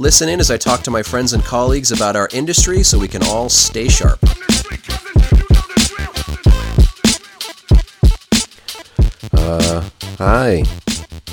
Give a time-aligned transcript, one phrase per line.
[0.00, 3.08] Listen in as I talk to my friends and colleagues about our industry so we
[3.08, 4.20] can all stay sharp.
[9.32, 10.62] Uh, hi.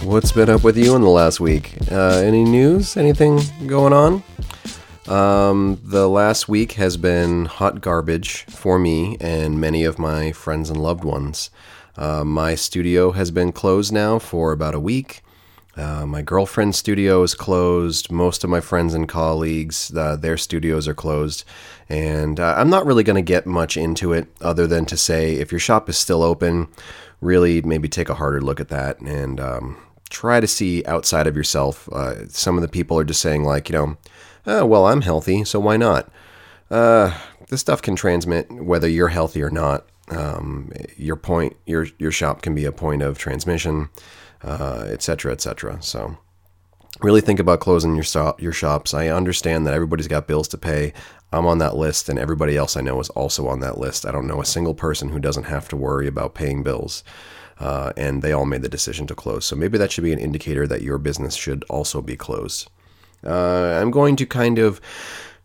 [0.02, 1.76] What's been up with you in the last week?
[1.92, 2.98] Uh, any news?
[2.98, 4.24] Anything going on?
[5.08, 10.72] Um, the last week has been hot garbage for me and many of my friends
[10.72, 11.52] and loved ones.
[11.96, 15.22] Uh, my studio has been closed now for about a week.
[15.78, 18.12] Uh, my girlfriend's studio is closed.
[18.12, 21.44] Most of my friends and colleagues, uh, their studios are closed.
[21.90, 25.36] And uh, I'm not really going to get much into it other than to say
[25.36, 26.68] if your shop is still open,
[27.22, 29.78] really maybe take a harder look at that and um,
[30.10, 31.90] try to see outside of yourself.
[31.92, 33.98] Uh, some of the people are just saying, like, you know,
[34.48, 36.10] oh, well, I'm healthy, so why not?
[36.72, 37.18] Uh,
[37.50, 39.86] this stuff can transmit whether you're healthy or not.
[40.08, 43.90] Um, your point, your your shop can be a point of transmission
[44.46, 45.74] etc., uh, etc.
[45.76, 46.18] Et so,
[47.02, 48.94] really think about closing your shop, your shops.
[48.94, 50.94] I understand that everybody's got bills to pay.
[51.32, 54.06] I'm on that list, and everybody else I know is also on that list.
[54.06, 57.04] I don't know a single person who doesn't have to worry about paying bills.
[57.58, 59.46] Uh, and they all made the decision to close.
[59.46, 62.70] So maybe that should be an indicator that your business should also be closed.
[63.26, 64.82] Uh, I'm going to kind of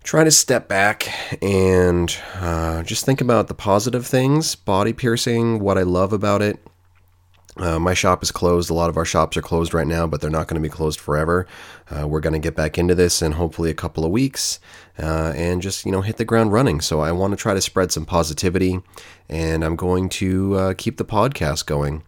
[0.03, 1.09] try to step back
[1.42, 6.59] and uh, just think about the positive things body piercing, what I love about it,
[7.56, 8.70] uh, my shop is closed.
[8.70, 10.73] A lot of our shops are closed right now, but they're not going to be
[10.73, 11.47] closed forever.
[11.91, 14.61] Uh, we're going to get back into this in hopefully a couple of weeks
[14.98, 16.81] uh, and just, you know, hit the ground running.
[16.81, 18.81] So I want to try to spread some positivity
[19.29, 22.03] and I'm going to uh, keep the podcast going.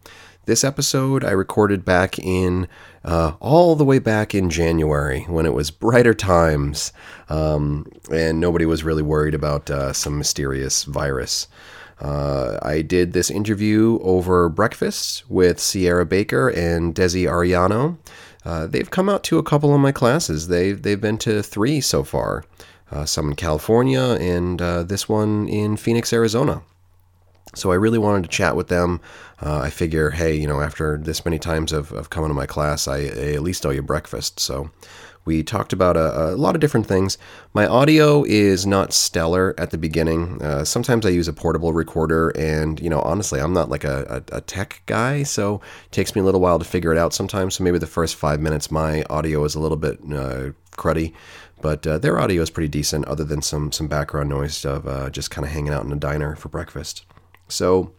[0.45, 2.67] This episode I recorded back in,
[3.05, 6.93] uh, all the way back in January when it was brighter times
[7.28, 11.47] um, and nobody was really worried about uh, some mysterious virus.
[12.03, 17.97] Uh, I did this interview over breakfast with Sierra Baker and Desi Ariano.
[18.45, 20.49] Uh, they've come out to a couple of my classes.
[20.49, 22.45] They've, they've been to three so far,
[22.91, 26.63] uh, some in California and uh, this one in Phoenix, Arizona.
[27.55, 29.01] So I really wanted to chat with them.
[29.41, 32.47] Uh, I figure, hey, you know, after this many times of, of coming to my
[32.47, 34.41] class, I, I at least owe you breakfast.
[34.41, 34.71] So
[35.25, 37.16] we talked about a, a, lot of different things.
[37.55, 40.43] My audio is not stellar at the beginning.
[40.43, 44.25] Uh, sometimes I use a portable recorder, and you know, honestly, I'm not like a,
[44.33, 47.15] a, a, tech guy, so it takes me a little while to figure it out
[47.15, 47.55] sometimes.
[47.55, 51.12] So maybe the first five minutes, my audio is a little bit uh, cruddy,
[51.60, 55.10] but uh, their audio is pretty decent, other than some some background noise of uh,
[55.10, 57.04] just kind of hanging out in a diner for breakfast.
[57.49, 57.93] So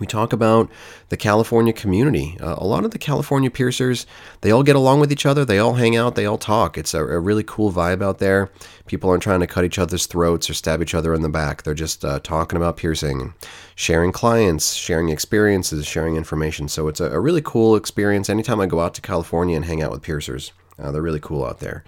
[0.00, 0.70] we talk about
[1.10, 2.36] the California community.
[2.40, 4.06] Uh, a lot of the California piercers,
[4.40, 5.44] they all get along with each other.
[5.44, 6.14] They all hang out.
[6.14, 6.78] They all talk.
[6.78, 8.50] It's a, a really cool vibe out there.
[8.86, 11.62] People aren't trying to cut each other's throats or stab each other in the back.
[11.62, 13.34] They're just uh, talking about piercing,
[13.74, 16.68] sharing clients, sharing experiences, sharing information.
[16.68, 18.30] So it's a, a, really cool experience.
[18.30, 21.44] Anytime I go out to California and hang out with piercers, uh, they're really cool
[21.44, 21.84] out there.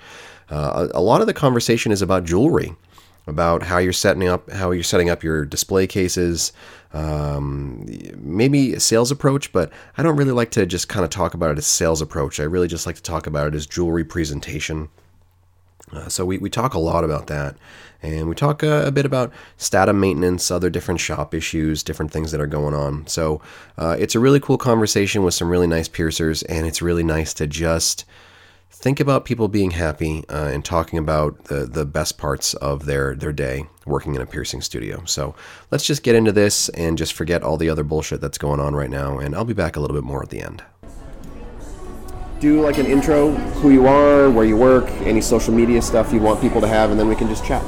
[0.50, 2.76] Uh, a, a lot of the conversation is about jewelry
[3.26, 6.52] about how you're setting up how you're setting up your display cases
[6.92, 7.86] um,
[8.16, 11.50] maybe a sales approach but i don't really like to just kind of talk about
[11.50, 12.40] it as sales approach.
[12.40, 14.88] I really just like to talk about it as jewelry presentation.
[15.92, 17.56] Uh, so we, we talk a lot about that.
[18.02, 22.32] And we talk uh, a bit about statim maintenance other different shop issues different things
[22.32, 23.06] that are going on.
[23.06, 23.40] So
[23.78, 27.32] uh, it's a really cool conversation with some really nice piercers and it's really nice
[27.34, 28.04] to just
[28.84, 33.14] think about people being happy uh, and talking about the, the best parts of their,
[33.14, 35.02] their day working in a piercing studio.
[35.06, 35.34] So
[35.70, 38.74] let's just get into this and just forget all the other bullshit that's going on
[38.74, 40.62] right now, and I'll be back a little bit more at the end.
[42.40, 46.20] Do like an intro, who you are, where you work, any social media stuff you
[46.20, 47.62] want people to have, and then we can just chat.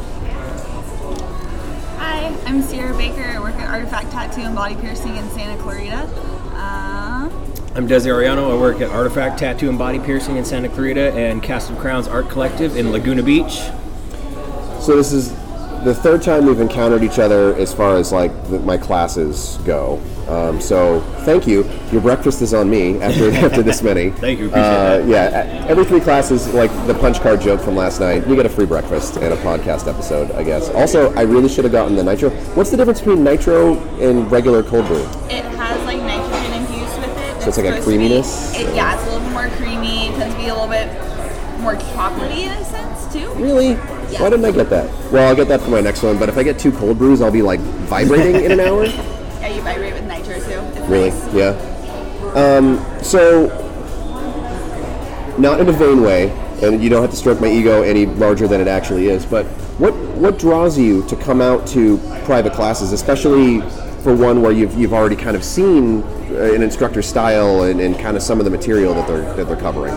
[1.97, 3.23] Hi, I'm Sierra Baker.
[3.23, 6.46] I work at Artifact Tattoo and Body Piercing in Santa Clarita.
[7.77, 8.51] I'm Desi Ariano.
[8.51, 12.09] I work at Artifact Tattoo and Body Piercing in Santa Clarita and Cast of Crowns
[12.09, 13.61] Art Collective in Laguna Beach.
[14.81, 15.31] So this is
[15.85, 20.01] the third time we've encountered each other as far as like the, my classes go.
[20.27, 21.71] Um, so thank you.
[21.93, 24.09] Your breakfast is on me after after this many.
[24.23, 24.51] thank you.
[24.53, 28.47] Uh, yeah, every three classes, like the punch card joke from last night, we get
[28.47, 30.31] a free breakfast and a podcast episode.
[30.31, 30.71] I guess.
[30.71, 32.31] Also, I really should have gotten the nitro.
[32.55, 35.03] What's the difference between nitro and regular cold brew?
[35.29, 36.36] It has like nitrogen
[37.53, 38.55] so it's like a creaminess.
[38.57, 40.09] It, yeah, it's a little bit more creamy.
[40.09, 40.89] It tends to be a little bit
[41.61, 43.33] more chocolatey in a sense too.
[43.35, 43.69] Really?
[44.11, 44.21] Yes.
[44.21, 45.13] Why didn't I get that?
[45.13, 46.19] Well, I'll get that for my next one.
[46.19, 48.87] But if I get two cold brews, I'll be like vibrating in an hour.
[49.37, 50.81] Yeah, you vibrate with nitro too.
[50.81, 51.11] It's Really?
[51.11, 51.35] nice.
[51.35, 51.51] Yeah.
[52.35, 53.47] Um, so,
[55.39, 56.31] not in a vain way,
[56.63, 59.25] and you don't have to stroke my ego any larger than it actually is.
[59.25, 59.45] But
[59.79, 63.61] what what draws you to come out to private classes, especially
[64.03, 66.03] for one where you've you've already kind of seen
[66.37, 69.47] Uh, an instructor style and, and kind of some of the material that they're that
[69.47, 69.97] they're covering?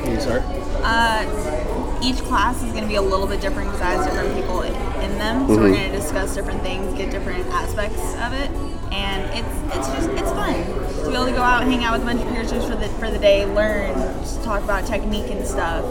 [0.00, 0.42] Can you start?
[0.82, 4.34] Uh, each class is going to be a little bit different because it has different
[4.34, 4.72] people in
[5.02, 5.46] in them.
[5.46, 5.74] So we're mm-hmm.
[5.74, 8.50] going to discuss different things, get different aspects of it,
[8.90, 11.92] and it's it's just it's fun to be able to go out, and hang out
[11.92, 15.30] with a bunch of piercers for the for the day, learn, just talk about technique
[15.30, 15.84] and stuff.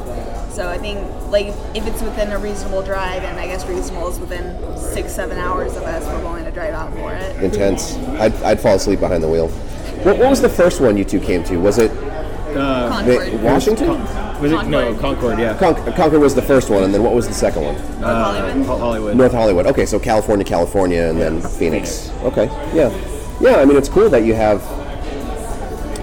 [0.51, 0.99] So I think
[1.29, 5.37] like if it's within a reasonable drive, and I guess reasonable is within six seven
[5.37, 7.35] hours of us, we're willing to drive out for it.
[7.43, 7.95] Intense.
[8.19, 9.47] I'd, I'd fall asleep behind the wheel.
[10.03, 11.57] What, what was the first one you two came to?
[11.57, 11.91] Was it
[12.53, 13.89] Concord, the- Washington?
[14.41, 14.99] Was it no Concord.
[15.01, 15.39] Concord?
[15.39, 17.75] Yeah, Con- Concord was the first one, and then what was the second one?
[17.75, 18.65] North Hollywood.
[18.65, 19.17] Ho- Hollywood.
[19.17, 19.65] North Hollywood.
[19.67, 22.09] Okay, so California, California, and then Phoenix.
[22.23, 22.89] Okay, yeah,
[23.41, 23.57] yeah.
[23.57, 24.61] I mean, it's cool that you have.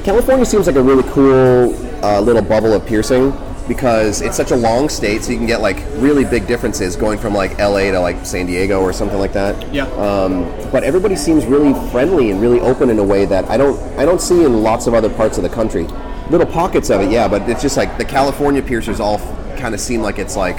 [0.05, 3.33] California seems like a really cool uh, little bubble of piercing
[3.69, 7.19] because it's such a long state, so you can get like really big differences going
[7.19, 9.73] from like LA to like San Diego or something like that.
[9.75, 9.87] Yeah.
[9.95, 13.79] Um, but everybody seems really friendly and really open in a way that I don't
[13.99, 15.87] I don't see in lots of other parts of the country.
[16.31, 19.19] Little pockets of it, yeah, but it's just like the California piercers all
[19.57, 20.59] kind of seem like it's like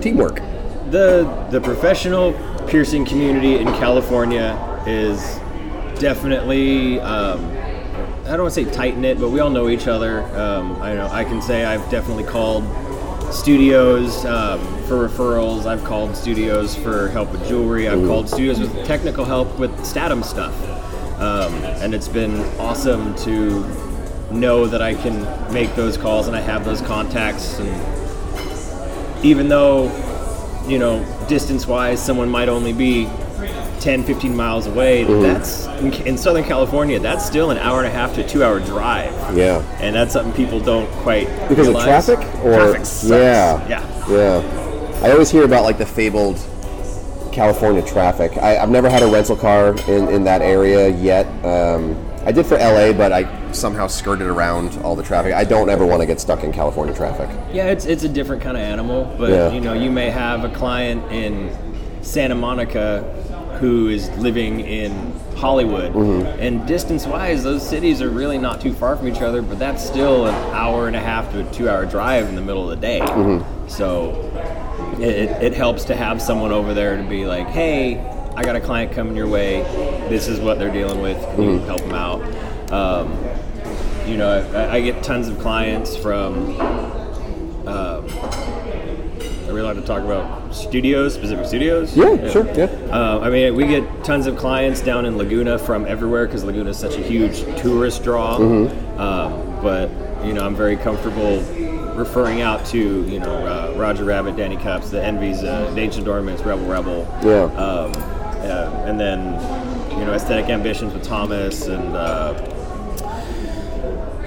[0.00, 0.36] teamwork.
[0.90, 2.32] the the professional
[2.68, 4.56] piercing community in California
[4.86, 5.20] is
[6.00, 7.40] definitely um,
[8.28, 10.20] I don't want to say tight knit, but we all know each other.
[10.36, 12.62] Um, I know I can say I've definitely called
[13.32, 15.64] studios um, for referrals.
[15.64, 17.88] I've called studios for help with jewelry.
[17.88, 20.54] I've called studios with technical help with Statim stuff,
[21.18, 23.64] um, and it's been awesome to
[24.30, 29.86] know that I can make those calls and I have those contacts and even though
[30.68, 33.08] you know distance wise someone might only be
[33.80, 37.90] 10 15 miles away that's in, in southern california that's still an hour and a
[37.90, 39.60] half to two hour drive Yeah.
[39.80, 42.08] and that's something people don't quite Because realize.
[42.08, 43.04] of traffic, or traffic sucks.
[43.08, 45.00] yeah, yeah yeah.
[45.04, 46.36] I always hear about like the fabled
[47.32, 48.36] California traffic.
[48.38, 51.24] I, I've never had a rental car in, in that area yet.
[51.44, 51.94] Um,
[52.24, 55.34] I did for LA, but I somehow skirted around all the traffic.
[55.34, 57.28] I don't ever want to get stuck in California traffic.
[57.52, 59.52] Yeah, it's it's a different kind of animal, but Yeah.
[59.52, 61.56] you know, you may have a client in
[62.02, 63.04] Santa Monica
[63.58, 66.40] who is living in Hollywood, Mm-hmm.
[66.40, 69.42] and distance-wise, those cities are really not too far from each other.
[69.42, 72.70] But that's still an hour and a half to a two-hour drive in the middle
[72.70, 73.00] of the day.
[73.00, 73.68] Mm-hmm.
[73.68, 74.12] So
[75.00, 78.14] it, it, helps to have someone over there to be like, hey.
[78.36, 79.62] I got a client coming your way.
[80.08, 81.20] This is what they're dealing with.
[81.34, 82.22] Can you help them out?
[82.72, 83.12] Um,
[84.06, 86.56] you know, I, I get tons of clients from
[87.68, 88.02] are
[89.58, 91.96] we allowed to talk about studios, specific studios?
[91.96, 92.66] Yeah, sure, yeah.
[92.92, 96.70] Uh, I mean, we get tons of clients down in Laguna from everywhere because Laguna
[96.70, 98.38] is such a huge tourist draw.
[98.38, 99.00] Mm-hmm.
[99.00, 99.90] Um, but
[100.24, 101.40] you know, I'm very comfortable
[101.94, 102.78] referring out to
[103.08, 107.08] you know uh, Roger Rabbit, Danny Cups, the Envies, uh, Ancient Adornments, Rebel Rebel.
[107.24, 107.44] Yeah.
[107.56, 109.18] Um, uh, and then
[109.98, 111.96] you know, Aesthetic Ambitions with Thomas and.
[111.96, 112.54] Uh,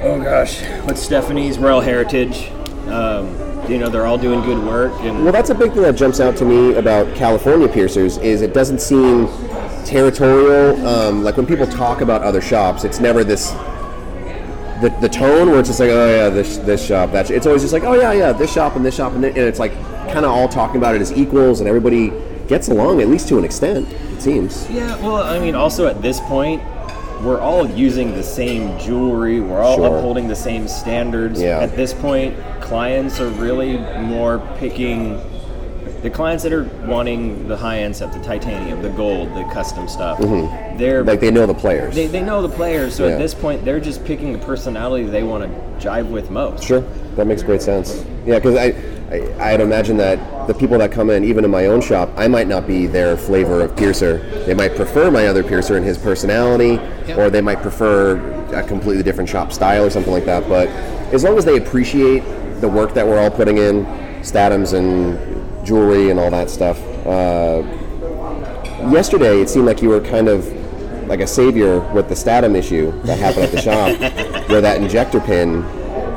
[0.04, 2.50] Oh gosh, what's Stephanie's Royal Heritage?
[2.88, 5.96] Um, you know, they're all doing good work, and Well, that's a big thing that
[5.96, 9.28] jumps out to me about California piercers is it doesn't seem
[9.86, 10.86] territorial.
[10.88, 13.52] Um, like when people talk about other shops, it's never this
[14.82, 17.12] the, the tone where it's just like, oh yeah, this this shop.
[17.12, 19.36] That's it's always just like, oh yeah, yeah, this shop and this shop and, th-,
[19.36, 19.74] and it's like
[20.12, 22.12] kind of all talking about it as equals and everybody
[22.48, 23.88] gets along at least to an extent.
[23.92, 24.70] It seems.
[24.70, 24.96] yeah.
[25.02, 26.62] Well, I mean, also at this point,
[27.24, 29.40] we're all using the same jewelry.
[29.40, 29.98] We're all Sure.
[29.98, 31.40] upholding the same standards.
[31.42, 31.60] Yeah.
[31.60, 32.36] At this point,
[32.72, 35.20] clients are really more picking
[36.04, 39.90] the clients that are wanting the high end stuff, the titanium, the gold, the custom
[39.90, 40.18] stuff.
[40.20, 40.78] Mm-hmm.
[40.78, 41.94] They're Like they know the players.
[41.94, 43.16] they, they know the players, so Yeah.
[43.16, 46.64] at this point, they're just picking the personality they want to jive with most.
[46.64, 46.80] Sure,
[47.18, 48.06] that makes great sense.
[48.26, 48.68] Yeah, because I,
[49.14, 52.30] I, I'd imagine that the people that come in, even in my own shop, I
[52.30, 54.20] might not be their flavor of piercer.
[54.46, 56.80] They might prefer my other piercer and his personality,
[57.18, 58.16] or they might prefer
[58.54, 60.48] a completely different shop style or something like that.
[60.48, 60.70] But
[61.14, 62.24] as long as they appreciate
[62.62, 63.86] the work that we're all putting in,
[64.24, 65.18] statims and
[65.66, 66.80] jewelry and all that stuff.
[67.06, 67.64] Uh,
[68.92, 70.46] yesterday, it seemed like you were kind of
[71.08, 73.90] like a savior with the statim issue that happened at the shop,
[74.50, 75.62] where that injector pin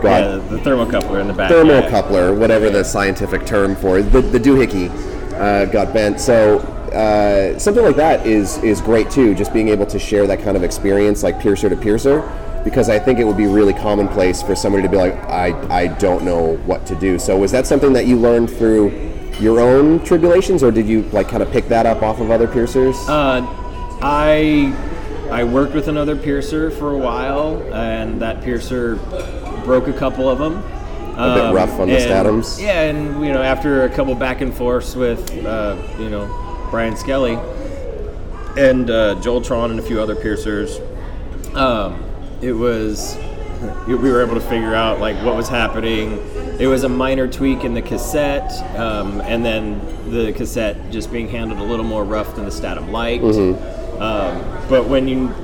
[0.02, 1.50] got Yeah, the thermocoupler in the back.
[1.50, 4.90] thermocoupler, whatever the scientific term for it, the, the doohickey
[5.34, 6.20] uh, got bent.
[6.20, 6.58] So
[6.92, 9.34] uh, something like that is is great too.
[9.34, 12.20] Just being able to share that kind of experience, like piercer to piercer,
[12.64, 15.86] because I think it would be really commonplace for somebody to be like, I I
[15.88, 17.18] don't know what to do.
[17.18, 21.28] So was that something that you learned through your own tribulations, or did you like
[21.28, 22.96] kind of pick that up off of other piercers?
[23.08, 23.46] Uh,
[24.02, 24.74] I
[25.30, 28.96] I worked with another piercer for a while, and that piercer
[29.64, 30.62] broke a couple of them.
[31.16, 32.60] A bit rough on the statims.
[32.60, 36.26] Yeah, and you know, after a couple back and forths with uh, you know
[36.70, 37.38] Brian Skellie
[38.56, 40.80] and uh, Joel Tron and a few other piercers,
[41.54, 42.03] um,
[42.44, 43.16] it was
[43.88, 46.18] we were able to figure out like what was happening.
[46.60, 51.28] It was a minor tweak in the cassette, um, and then the cassette just being
[51.28, 53.24] handled a little more rough than the Statim liked.
[53.24, 54.02] Mm-hmm.
[54.02, 55.34] Um, but when you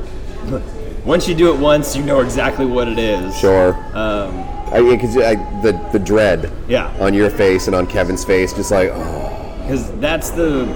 [1.04, 3.36] once you do it once, you know exactly what it is.
[3.38, 3.74] sure.
[3.96, 6.94] Um, I, because I, the the dread Yeah.
[7.00, 10.66] on your face and on Kevin's face, just like oh, because that's the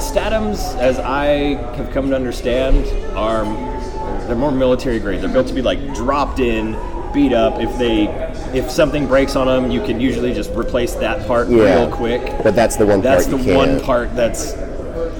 [0.00, 2.84] statims as i have come to understand
[3.16, 3.44] are
[4.26, 5.20] they're more military grade.
[5.20, 6.72] They're built to be like dropped in
[7.12, 7.60] beat up.
[7.60, 8.04] If they
[8.58, 11.84] if something breaks on them you can usually just replace that part Yeah.
[11.86, 12.22] real quick.
[12.42, 14.54] But that's the one that's part the one part that's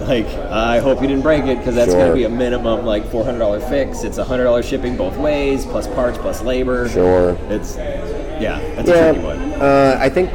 [0.09, 3.05] like i hope you didn't break it because that's going to be a minimum like
[3.05, 4.03] $400 fix.
[4.05, 6.89] It's $100 shipping both ways plus parts plus labor.
[6.89, 7.37] Sure.
[7.49, 9.53] it's yeah that's a tricky one.
[9.55, 10.31] uh, I think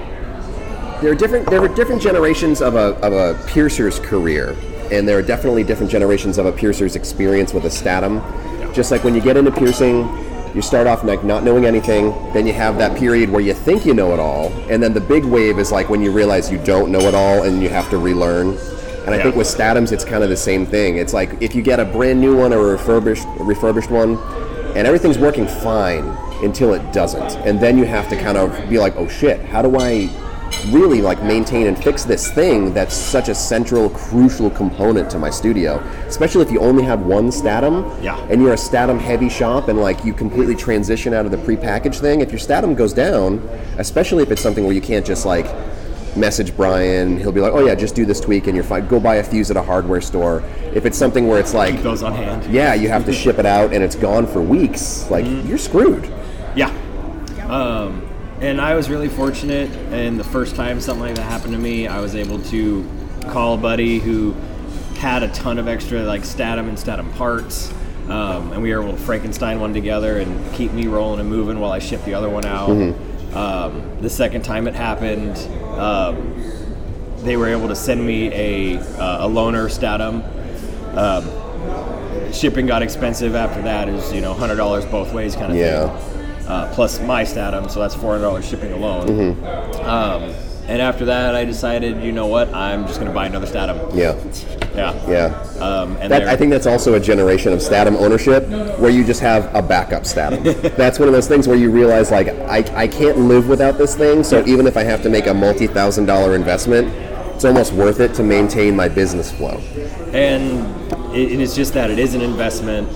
[1.01, 4.55] there are different there are different generations of a of a piercer's career,
[4.91, 8.21] and there are definitely different generations of a piercer's experience with a statim.
[8.73, 10.07] Just like when you get into piercing,
[10.55, 13.85] you start off like not knowing anything, then you have that period where you think
[13.85, 16.57] you know it all, and then the big wave is like when you realize you
[16.59, 18.57] don't know it all and you have to relearn.
[19.05, 19.23] And I Yeah.
[19.23, 20.97] think with statims, it's kind of the same thing.
[20.97, 24.17] It's like if you get a brand new one or a refurbished a refurbished one,
[24.75, 26.05] and everything's working fine
[26.43, 29.61] until it doesn't, and then you have to kind of be like, oh shit, how
[29.61, 30.09] do I
[30.67, 35.29] really like maintain and fix this thing that's such a central, crucial component to my
[35.29, 35.77] studio?
[36.07, 38.19] Especially if you only have one statim, Yeah.
[38.29, 41.99] and you're a statim heavy shop, and like you completely transition out of the prepackaged
[41.99, 42.21] thing.
[42.21, 43.41] If your statim goes down,
[43.77, 45.45] especially if it's something where you can't just like
[46.15, 48.87] message Brian, he'll be like, "Oh yeah, just do this tweak and you're fine.
[48.87, 51.83] Go buy a fuse at a hardware store." If it's something where it's like, keep
[51.83, 55.09] those on hand yeah, you have to ship it out and it's gone for weeks,
[55.09, 56.11] like you're screwed.
[56.55, 56.71] Yeah.
[57.47, 58.01] Um,
[58.41, 61.87] and I was really fortunate, and the first time something like that happened to me,
[61.87, 62.87] I was able to
[63.29, 64.33] call a buddy who
[64.97, 67.71] had a ton of extra like Statim and Statim parts,
[68.09, 71.59] um, and we were able to Frankenstein one together and keep me rolling and moving
[71.59, 72.69] while I shipped the other one out.
[73.35, 75.37] Um, the second time it happened,
[75.77, 76.33] um,
[77.19, 80.23] they were able to send me a, uh, a loaner Statim.
[80.97, 85.57] Um, shipping got expensive after that is you know hundred dollars both ways kind of
[85.57, 85.89] Yeah.
[85.97, 86.18] thing.
[86.49, 89.07] Uh, plus my statim, so that's four hundred dollars shipping alone.
[89.07, 89.85] Mm-hmm.
[89.85, 90.33] Um,
[90.67, 93.77] and after that, I decided, you know what, I'm just going to buy another statim.
[93.95, 94.13] Yeah,
[94.75, 95.09] Yeah.
[95.09, 95.63] yeah.
[95.65, 99.19] Um, and That, I think that's also a generation of Statim ownership where you just
[99.21, 100.43] have a backup Statim.
[100.77, 103.95] that's one of those things where you realize, like, I, I can't live without this
[103.95, 106.87] thing, so even if I have to make a multi thousand dollar investment,
[107.33, 109.57] it's almost worth it to maintain my business flow.
[110.13, 110.67] and
[111.15, 112.87] it, it is just that it is an investment,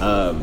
[0.00, 0.42] um,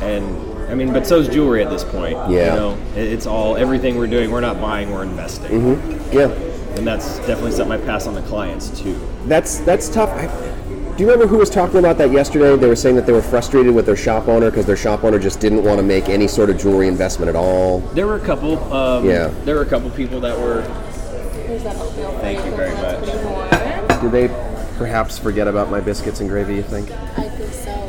[0.00, 2.14] and I mean, but so's jewelry at this point.
[2.30, 2.54] Yeah.
[2.54, 4.30] You know, it's all everything we're doing.
[4.30, 6.16] We're not buying, we're investing, Mm-hmm.
[6.16, 6.28] Yeah,
[6.76, 8.98] and that's definitely something I pass on to clients too.
[9.26, 10.10] that's that's tough.
[10.10, 10.26] I,
[10.96, 12.54] do you remember who was talking about that yesterday?
[12.56, 15.18] They were saying that they were frustrated with their shop owner because their shop owner
[15.18, 17.80] just didn't want to make any sort of jewelry investment at all.
[17.94, 18.58] There were a couple.
[18.72, 19.28] Um, Yeah.
[19.44, 20.60] There were a couple people that were.
[20.62, 21.76] That
[22.20, 23.02] Thank you very much.
[23.02, 24.00] pretty warm.
[24.02, 24.28] Did they
[24.78, 26.56] perhaps forget about my biscuits and gravy?
[26.56, 26.90] You think?
[26.92, 27.83] I think so.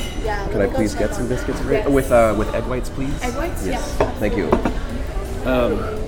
[0.56, 0.66] Yeah.
[0.66, 1.88] Could I please get some biscuits and Yes.
[1.90, 3.14] with uh, with egg whites, please?
[3.22, 3.66] egg whites?
[3.66, 3.96] Yes.
[4.00, 4.12] Yeah.
[4.20, 4.50] Thank you.
[5.50, 6.02] Um,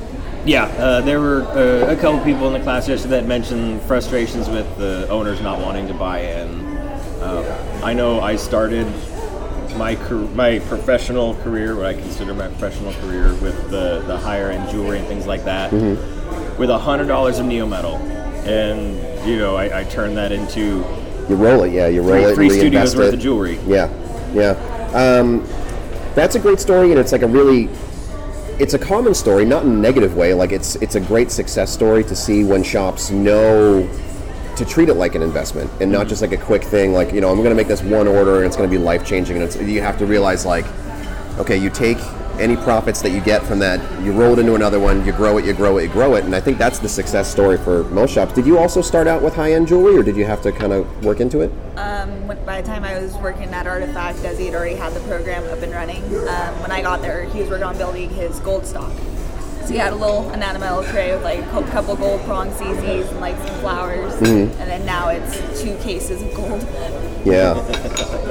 [0.45, 4.47] Yeah, uh, there were uh, a couple people in the class yesterday that mentioned frustrations
[4.47, 6.47] with the owners not wanting to buy in.
[7.21, 7.43] Um,
[7.83, 8.87] I know I started
[9.75, 14.49] my car- my professional career, what I consider my professional career, with the, the higher
[14.49, 15.73] end jewelry and things like that,
[16.57, 17.97] with a hundred dollars of neo metal,
[18.47, 18.95] and
[19.27, 20.85] you know I, I turned that into
[21.27, 21.87] You roll it, yeah.
[21.87, 22.35] You roll three, it.
[22.35, 23.13] three studios reinvest worth it.
[23.15, 23.59] of jewelry.
[23.67, 23.89] Yeah,
[24.33, 24.51] yeah.
[24.93, 25.45] Um,
[26.15, 27.69] that's a great story, and it's like a really,
[28.59, 30.33] it's a common story, not in a negative way.
[30.33, 33.87] Like it's it's a great success story to see when shops know
[34.55, 36.91] to treat it like an investment and not just like a quick thing.
[36.91, 38.81] Like you know, I'm going to make this one order and it's going to be
[38.81, 40.65] life changing, and it's, you have to realize like,
[41.37, 41.99] okay, you take
[42.39, 45.37] any profits that you get from that, you roll it into another one, you grow
[45.37, 47.83] it, you grow it, you grow it, and I think that's the success story for
[47.85, 48.33] most shops.
[48.33, 50.73] Did you also start out with high end jewelry, or did you have to kind
[50.73, 51.51] of work into it?
[51.77, 55.43] Um, by the time I was working at Artifact, Desi had already had the program
[55.45, 56.03] up and running.
[56.27, 58.91] Um, when I got there, he was working on building his gold stock.
[59.61, 63.19] So he had a little enamel tray with like a couple gold prong CZs and
[63.19, 66.65] like some flowers, and then now it's two cases of gold.
[67.25, 67.53] Yeah.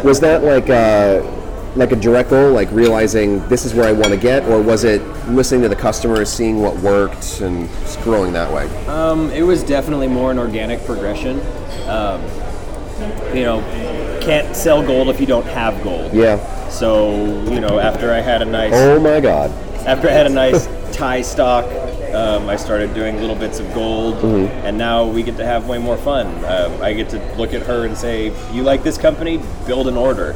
[0.02, 1.20] Was that like uh,
[1.76, 4.85] like a direct goal, like realizing this is where I want to get, or was
[4.85, 8.66] it listening to the customers, seeing what worked, and just growing that way?
[8.87, 11.40] Um, it was definitely more an organic progression.
[11.87, 12.23] Um,
[13.37, 13.61] you know,
[14.23, 16.12] can't sell gold if you don't have gold.
[16.14, 16.38] Yeah.
[16.68, 17.14] So
[17.50, 19.50] you know, after I had a nice Oh my God.
[19.87, 20.66] after I had a nice
[20.97, 21.64] ti stock,
[22.14, 25.76] um, I started doing little bits of gold, and now we get to have way
[25.78, 26.26] more fun.
[26.47, 29.40] Um, I get to look at her and say, "You like this company?
[29.66, 30.33] Build an order."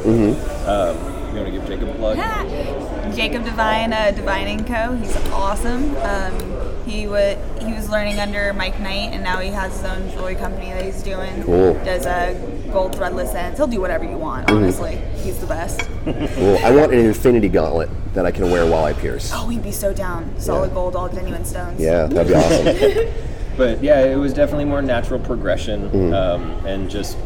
[0.67, 3.15] Um, you want to give Jacob a plug?
[3.15, 4.95] Jacob Divine, uh, Divine & Co.
[4.95, 5.95] He's awesome.
[5.97, 10.09] Um, he would he was learning under Mike Knight, and now he has his own
[10.11, 11.43] jewelry company that he's doing.
[11.43, 11.75] Cool.
[11.85, 12.33] Does a
[12.73, 13.57] gold threadless ends.
[13.59, 14.47] He'll do whatever you want.
[14.47, 14.57] Mm-hmm.
[14.57, 15.81] Honestly, he's the best.
[16.05, 19.31] Well, I want an infinity gauntlet that I can wear while I pierce.
[19.33, 20.33] Oh, he'd be so down.
[20.39, 20.73] Solid Yeah.
[20.73, 21.79] gold, all genuine stones.
[21.79, 23.13] Yeah, that'd be awesome.
[23.57, 26.13] But yeah, it was definitely more natural progression, Mm-hmm.
[26.13, 27.17] um, and just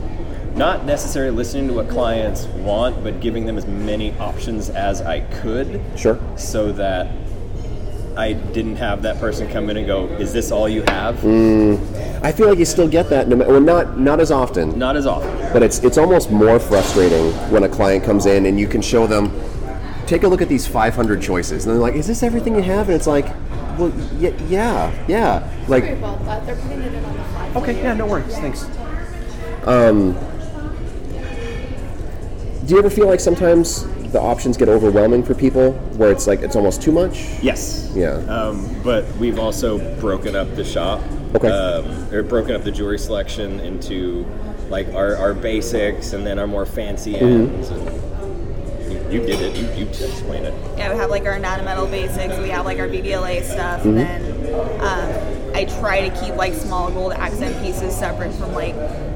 [0.56, 5.20] not necessarily listening to what clients want, but giving them as many options as I
[5.22, 5.82] could.
[5.98, 6.18] sure.
[6.38, 7.08] so that
[8.18, 11.76] I didn't have that person come in and go, "Is this all you have?" Hmm.
[12.24, 14.96] I feel like you still get that, no, ma- well, not not as often, Not
[14.96, 15.30] as often.
[15.52, 19.06] but it's it's almost more frustrating when a client comes in and you can show
[19.06, 19.32] them,
[20.08, 22.88] take a look at these 500 choices, and they're like, "Is this everything you have?"
[22.88, 23.26] And it's like,
[23.78, 26.46] "Well, y- yeah, yeah." Sorry Like, about uh, that.
[26.46, 27.52] They're putting it in on the fly.
[27.58, 28.66] okay, yeah, no worries, thanks.
[29.66, 30.16] Um,
[32.66, 36.40] Do you ever feel like sometimes the options get overwhelming for people, where it's like
[36.42, 37.20] it's almost too much?
[37.42, 37.92] Yes.
[37.96, 38.14] Yeah.
[38.28, 41.02] Um, but we've also broken up the shop.
[41.36, 41.50] Okay.
[41.50, 44.26] Um, or broken up the jewelry selection into
[44.70, 47.56] like our, our basics and then our more fancy Mm-hmm.
[47.56, 47.70] ends.
[47.70, 49.56] And you, you did it.
[49.58, 50.54] You, you explained it.
[50.78, 52.36] Yeah, we have like our non-metal basics.
[52.40, 53.82] We have like our BVLA stuff.
[53.82, 53.98] Mm-hmm.
[53.98, 58.74] And then um, I try to keep like small gold accent pieces separate from like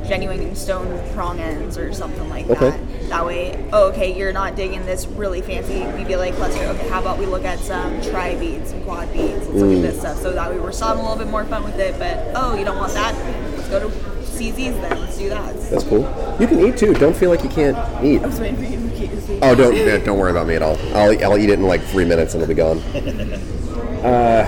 [0.08, 2.70] genuine stone prong ends or something like Okay.
[2.72, 2.80] that.
[3.10, 6.64] That way, oh, okay, you're not digging this really fancy BVLA cluster.
[6.64, 9.82] Okay, how about we look at some tri beads, some quad beads, let's look at
[9.82, 10.20] this stuff.
[10.20, 11.98] So that way we're still having a little bit more fun with it.
[11.98, 13.16] But oh, you don't want that?
[13.58, 15.02] Let's go to CZ's then.
[15.02, 15.60] Let's do that.
[15.72, 16.02] That's cool.
[16.40, 16.94] You can eat too.
[16.94, 17.76] Don't feel like you can't
[18.06, 18.22] eat.
[18.22, 19.40] I was waiting for you to.
[19.42, 20.78] Oh, don't don't worry about me at all.
[20.96, 22.82] I'll, I'll eat it in like three minutes and it'll be gone.
[24.00, 24.46] Uh,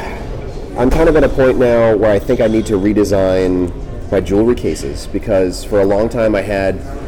[0.78, 3.70] I'm kind of at a point now where I think I need to redesign
[4.10, 7.01] my jewelry cases because for a long time I had.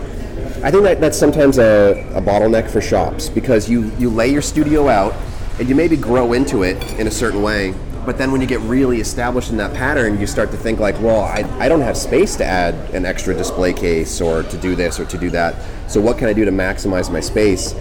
[0.64, 4.42] I think that that's sometimes a, a bottleneck for shops because you you lay your
[4.42, 5.14] studio out
[5.60, 8.62] and you maybe grow into it in a certain way, but then when you get
[8.62, 11.98] really established in that pattern, you start to think like, well, I, I don't have
[11.98, 15.56] space to add an extra display case or to do this or to do that.
[15.92, 17.74] So what can I do to maximize my space?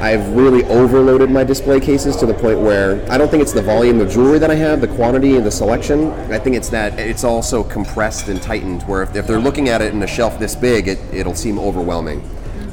[0.00, 3.62] I've really overloaded my display cases to the point where I don't think it's the
[3.62, 6.10] volume of jewelry that I have, the quantity and the selection.
[6.30, 8.82] I think it's that it's also compressed and tightened.
[8.82, 11.58] Where if, if they're looking at it in a shelf this big, it, it'll seem
[11.58, 12.22] overwhelming.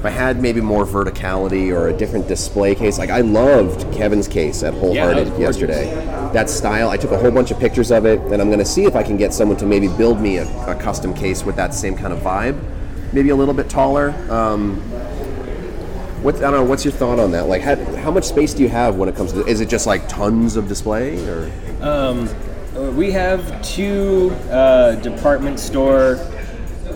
[0.01, 4.27] If I had maybe more verticality or a different display case, like I loved Kevin's
[4.27, 5.93] case at Yeah, Wholehearted that yesterday.
[6.33, 8.65] That style, I took a whole bunch of pictures of it, and I'm going to
[8.65, 11.55] see if I can get someone to maybe build me a, a custom case with
[11.57, 12.59] that same kind of vibe,
[13.13, 14.09] maybe a little bit taller.
[14.31, 14.81] Um,
[16.21, 16.63] what I don't know.
[16.63, 17.47] What's your thought on that?
[17.47, 19.45] Like, how, how much space do you have when it comes to?
[19.45, 22.27] Is it just like tons of display, or Uh,
[22.95, 26.19] We have two uh, department store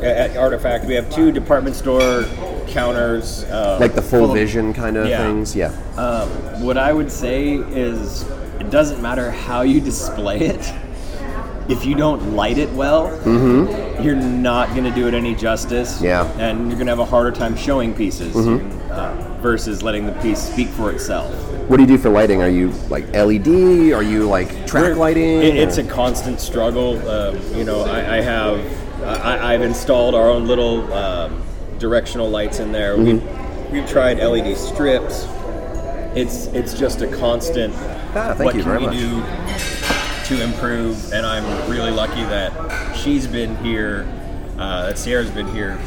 [0.02, 0.86] at Artifact.
[0.86, 2.26] We have two department store
[2.68, 3.44] counters.
[3.46, 5.18] Uh, like the full full vision kind of Yeah.
[5.26, 5.56] things?
[5.56, 5.72] Yeah.
[5.98, 6.30] Um,
[6.64, 8.24] what I would say is,
[8.60, 10.74] it doesn't matter how you display it.
[11.68, 13.08] If you don't light it well,
[14.02, 15.96] you're not going to do it any justice.
[15.96, 16.06] Mm-hmm.
[16.06, 16.24] Yeah.
[16.26, 16.40] Mm-hmm.
[16.40, 20.40] And you're going to have a harder time showing pieces uh, versus letting the piece
[20.40, 21.34] speak for itself.
[21.70, 22.42] What do you do for lighting?
[22.42, 23.48] Are you like LED?
[23.94, 25.42] Are you like track We're- lighting?
[25.42, 26.98] it- it's a constant struggle.
[27.10, 31.42] Um, you know, I, I have, I, I've installed our own little um,
[31.80, 32.98] directional lights in there.
[32.98, 33.74] We've, Mm-hmm.
[33.74, 35.28] we've tried LED strips.
[36.16, 37.74] It's it's just a constant.
[38.16, 38.96] Ah, thank what you can very we much.
[38.98, 39.75] do
[40.26, 41.14] to improve?
[41.14, 44.08] And I'm really lucky that she's been here,
[44.58, 45.78] uh, that Sierra's been here,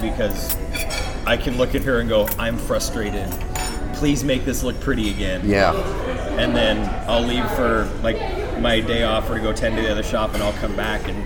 [0.00, 0.56] because
[1.26, 3.30] I can look at her and go, I'm frustrated.
[3.94, 5.72] Please make this look pretty again yeah.
[6.40, 6.78] and then
[7.08, 8.18] I'll leave for like
[8.60, 11.08] my day off or to go tend to the other shop, and I'll come back
[11.08, 11.24] and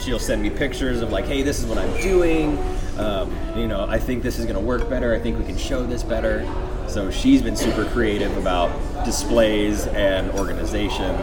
[0.00, 2.58] she'll send me pictures of like, hey, this is what I'm doing.
[2.96, 5.14] Um, you know, I think this is going to work better.
[5.14, 6.46] I think we can show this better.
[6.88, 8.70] So she's been super creative about
[9.04, 11.14] displays and organization.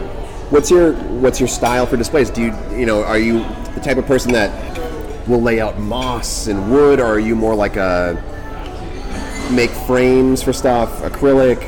[0.54, 2.30] What's your What's your style for displays?
[2.30, 3.40] Do you you know are you
[3.74, 4.52] the type of person that
[5.26, 8.14] will lay out moss and wood, or are you more like a
[9.50, 11.60] make frames for stuff, acrylic?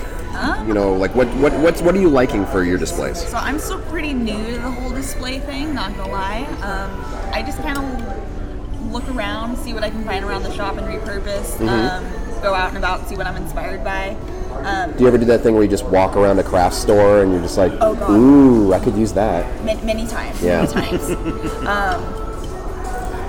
[0.68, 3.27] You know, like what what what's what are you liking for your displays?
[3.27, 6.44] So I'm still pretty new to the whole display thing, not gonna lie.
[6.62, 10.77] Um, I just kind of look around, see what I can find around the shop
[10.77, 11.61] and repurpose.
[11.68, 12.05] Um,
[12.40, 14.16] go out and about see what I'm inspired by.
[14.64, 17.23] Um, Do you ever do that thing where you just walk around a craft store
[17.23, 18.11] and you're just like, Oh, God.
[18.11, 19.64] ooh, I could use that?
[19.64, 20.42] many, many times.
[20.42, 20.62] Yeah.
[20.62, 21.11] Many times.
[21.66, 22.27] um,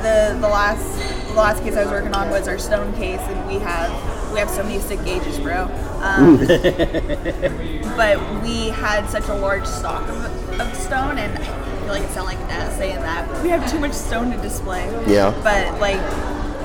[0.04, 3.48] the the last the last case I was working on was our stone case, and
[3.48, 3.92] we have
[4.32, 5.63] we have so many stick gauges, bro.
[6.02, 6.38] Um,
[7.98, 12.12] but we had such a large stock of, of stone, and I feel like it
[12.12, 14.86] sounds like that saying that we have too much stone to display.
[15.08, 15.32] Yeah.
[15.44, 16.00] But like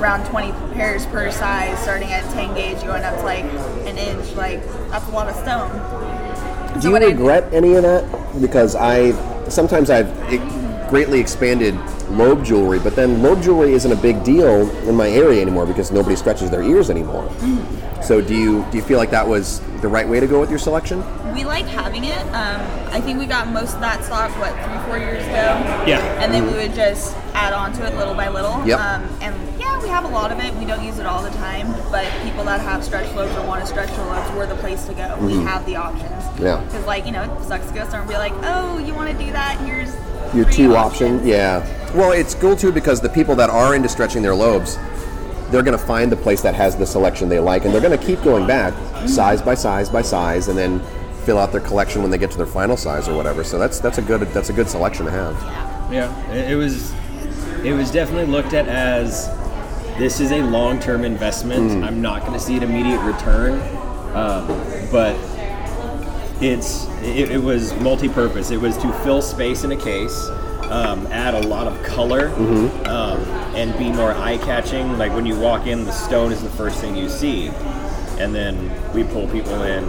[0.02, 3.44] around 20 pairs per size, starting at 10 gauge, going up to like
[3.86, 5.70] an inch, like that's a lot of stone.
[6.74, 8.04] Do So you what I- regret any of that?
[8.40, 9.12] Because I
[9.48, 10.10] sometimes I've
[10.88, 11.74] greatly expanded
[12.10, 15.90] lobe jewelry, but then lobe jewelry isn't a big deal in my area anymore because
[15.92, 17.28] nobody stretches their ears anymore.
[17.38, 18.02] Mm.
[18.04, 20.50] So do you do you feel like that was the right way to go with
[20.50, 21.02] your selection?
[21.32, 22.20] we like having it.
[22.34, 22.60] Um,
[22.92, 25.56] I think we got most of that stock what three, four years ago.
[25.86, 25.98] Yeah.
[26.22, 28.62] And then we would just add on to it little by little.
[28.66, 28.78] Yep.
[28.78, 29.51] Um, and yeah,
[29.82, 30.54] we have a lot of it.
[30.54, 33.60] We don't use it all the time, but people that have stretch lobes or want
[33.60, 35.16] to stretch their lobes, we're the place to go.
[35.20, 36.10] We have the options.
[36.10, 36.44] Mm-hmm.
[36.44, 36.64] Yeah.
[36.64, 39.10] Because like you know, it sucks to go somewhere and be like, oh, you want
[39.10, 39.58] to do that?
[39.60, 39.92] Here's
[40.34, 41.20] Your two options.
[41.20, 41.92] option, yeah.
[41.94, 44.76] Well, it's cool too because the people that are into stretching their lobes,
[45.50, 47.98] they're going to find the place that has the selection they like, and they're going
[47.98, 48.72] to keep going back
[49.08, 50.80] size by size by size, and then
[51.24, 53.44] fill out their collection when they get to their final size or whatever.
[53.44, 55.34] So that's that's a good that's a good selection to have.
[55.92, 56.94] Yeah, it, it was.
[57.62, 59.28] It was definitely looked at as
[59.98, 61.84] this is a long-term investment.
[61.84, 63.60] I'm not going to see an immediate return,
[64.14, 64.46] um,
[64.90, 65.16] but
[66.42, 68.50] it's it, it was multi-purpose.
[68.50, 70.28] It was to fill space in a case,
[70.70, 72.28] um, add a lot of color,
[72.88, 73.20] um,
[73.54, 74.98] and be more eye-catching.
[74.98, 77.48] Like when you walk in, the stone is the first thing you see,
[78.18, 79.84] and then we pull people in.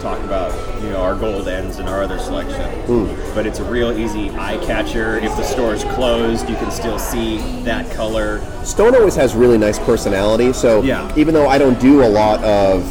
[0.00, 3.34] Talk about you know our gold ends and our other selection, hmm.
[3.34, 5.18] but it's a real easy eye catcher.
[5.18, 8.40] If the store is closed, you can still see that color.
[8.64, 10.52] Stone always has really nice personality.
[10.52, 11.12] So Yeah.
[11.16, 12.84] even though I don't do a lot of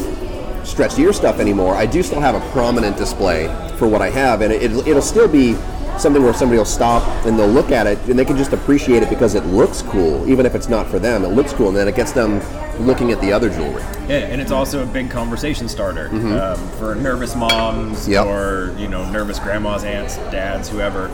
[0.68, 4.42] stretched ear stuff anymore, I do still have a prominent display for what I have,
[4.42, 5.56] and it, it'll still be
[6.00, 9.04] something where somebody will stop and they'll look at it and they can just appreciate
[9.04, 11.24] it because it looks cool, even if it's not for them.
[11.24, 12.42] It looks cool, and then it gets them
[12.86, 13.82] looking at the other jewelry.
[14.08, 18.26] Yeah, and it's also a big conversation starter um, for nervous moms Yep.
[18.28, 21.10] or you know nervous grandmas, aunts, dads, whoever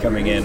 [0.00, 0.44] coming in,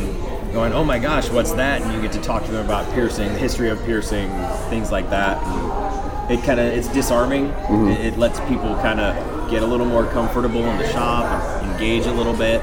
[0.53, 3.27] going, "Oh my gosh, what's that?" And you get to talk to them about piercing,
[3.33, 4.29] the history of piercing,
[4.69, 5.37] things like that.
[5.43, 7.47] And it kind of it's disarming.
[7.91, 11.25] It, it lets people kind of get a little more comfortable in the shop,
[11.61, 12.61] and engage a little bit.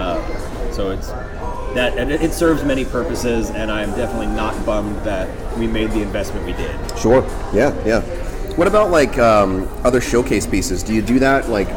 [0.00, 1.08] Uh, so it's
[1.74, 5.90] that and it, it serves many purposes, and I'm definitely not bummed that we made
[5.90, 6.98] the investment we did.
[6.98, 7.22] Sure.
[7.52, 8.00] Yeah, yeah.
[8.56, 10.82] What about like um, other showcase pieces?
[10.82, 11.48] Do you do that?
[11.48, 11.68] Like,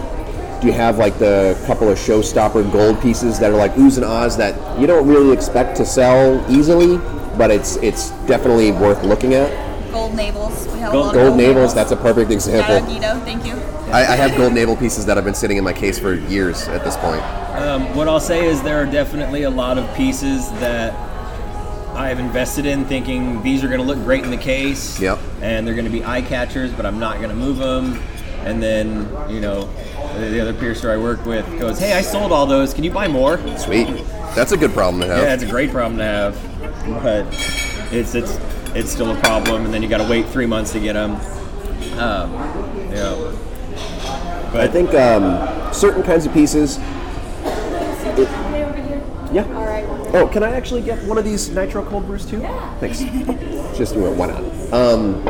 [0.62, 4.06] do you have like the couple of showstopper gold pieces that are like oohs and
[4.06, 6.98] ahs that you don't really expect to sell easily,
[7.38, 9.73] but it's it's definitely worth looking at?
[9.94, 10.74] Gold navels.
[10.74, 11.74] We have Gold- a lot Gold of navels.
[11.74, 12.94] That's a perfect Shout out example.
[12.94, 13.20] Guido.
[13.24, 13.54] Thank you.
[13.94, 16.68] I, I have gold navel pieces that have been sitting in my case for years
[16.68, 17.22] at this point.
[17.56, 20.94] Um, what I'll say is there are definitely a lot of pieces that
[21.96, 25.00] I have invested in, thinking these are going to look great in the case.
[25.00, 25.20] Yep.
[25.44, 28.02] And they're going to be eye catchers, but I'm not going to move them.
[28.46, 29.70] And then, you know,
[30.18, 32.74] the, the other piercer I work with goes, "Hey, I sold all those.
[32.74, 33.88] Can you buy more?" Sweet.
[34.36, 35.24] That's a good problem to have.
[35.24, 37.26] Yeah, it's a great problem to have, but
[37.94, 38.38] it's it's
[38.76, 39.66] it's still a problem.
[39.66, 41.12] And then you got to wait three months to get them.
[42.00, 42.32] Um,
[42.92, 43.32] yeah.
[44.52, 46.78] But I think um, certain kinds of pieces.
[46.78, 48.30] it-
[49.34, 49.46] yeah.
[49.56, 49.84] All right.
[50.14, 52.40] Oh, can I actually get one of these nitro cold brews too?
[52.40, 52.76] Yeah.
[52.80, 53.00] Thanks.
[53.76, 54.44] Just you know, why not?
[54.72, 55.24] Um,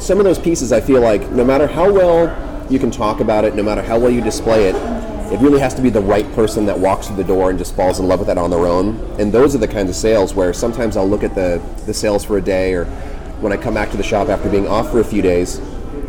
[0.00, 3.44] some of those pieces, I feel like no matter how well you can talk about
[3.44, 4.74] it, no matter how well you display it,
[5.32, 7.74] it really has to be the right person that walks through the door and just
[7.76, 8.96] falls in love with that on their own.
[9.18, 12.24] And those are the kinds of sales where sometimes I'll look at the the sales
[12.24, 12.86] for a day, or
[13.40, 15.58] when I come back to the shop after being off for a few days,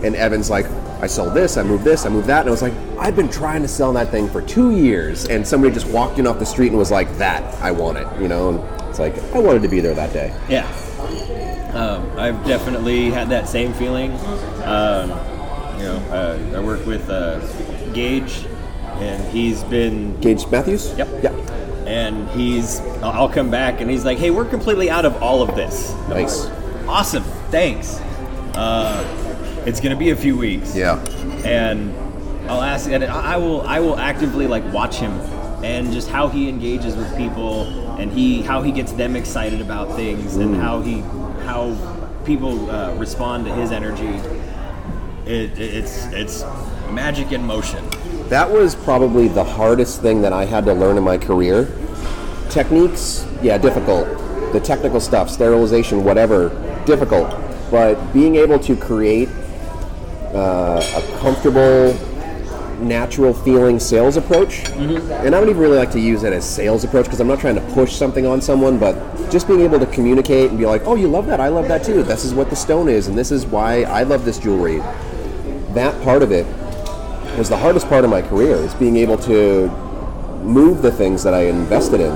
[0.04, 0.66] and Evan's like,
[1.02, 3.30] I sold this, I moved this, I moved that, and I was like, I've been
[3.30, 6.46] trying to sell that thing for two years, and somebody just walked in off the
[6.46, 9.62] street and was like, that, I want it, you know, and it's like, I wanted
[9.62, 10.34] to be there that day.
[10.50, 10.68] Yeah.
[11.74, 14.12] Um, I've definitely had that same feeling.
[14.66, 15.10] Um,
[15.78, 17.40] you know, uh, I work with uh,
[17.94, 18.46] Gage,
[19.00, 20.20] and he's been.
[20.22, 20.94] Gage Matthews?
[20.98, 21.24] Yep.
[21.24, 21.32] Yeah.
[21.86, 22.82] And he's.
[23.02, 26.46] I'll come back, and he's like, "Hey, we're completely out of all of this." Nice.
[26.88, 27.24] Awesome.
[27.52, 28.00] Thanks.
[28.56, 29.04] Uh,
[29.66, 30.76] it's gonna be a few weeks.
[30.76, 31.04] Yeah.
[31.46, 31.94] and
[32.50, 35.12] I'll ask, and I I will, I will actively like watch him
[35.64, 37.64] and just how he engages with people,
[38.00, 41.02] and he how he gets them excited about things, and how he
[41.46, 41.76] how
[42.26, 44.20] people uh, respond to his energy.
[45.26, 46.44] It, it's it's
[46.92, 47.84] magic in motion.
[48.30, 51.68] That was probably the hardest thing that I had to learn in my career.
[52.50, 54.08] Techniques, yeah, difficult.
[54.54, 56.50] The technical stuff, sterilization, whatever,
[56.86, 57.36] difficult.
[57.72, 59.30] But being able to create
[60.34, 61.94] uh, a comfortable,
[62.80, 64.70] natural feeling sales approach.
[64.70, 67.39] And I don't even really like to use it as sales approach because I'm not
[67.39, 68.96] trying to push something on someone, but
[69.32, 71.84] just being able to communicate and be like, oh, you love that, I love that
[71.84, 72.04] too.
[72.04, 74.78] This is what the stone is, and this is why I love this jewelry.
[75.74, 76.46] That part of it
[77.38, 79.68] was the hardest part of my career is being able to
[80.44, 82.15] move the things that I invested in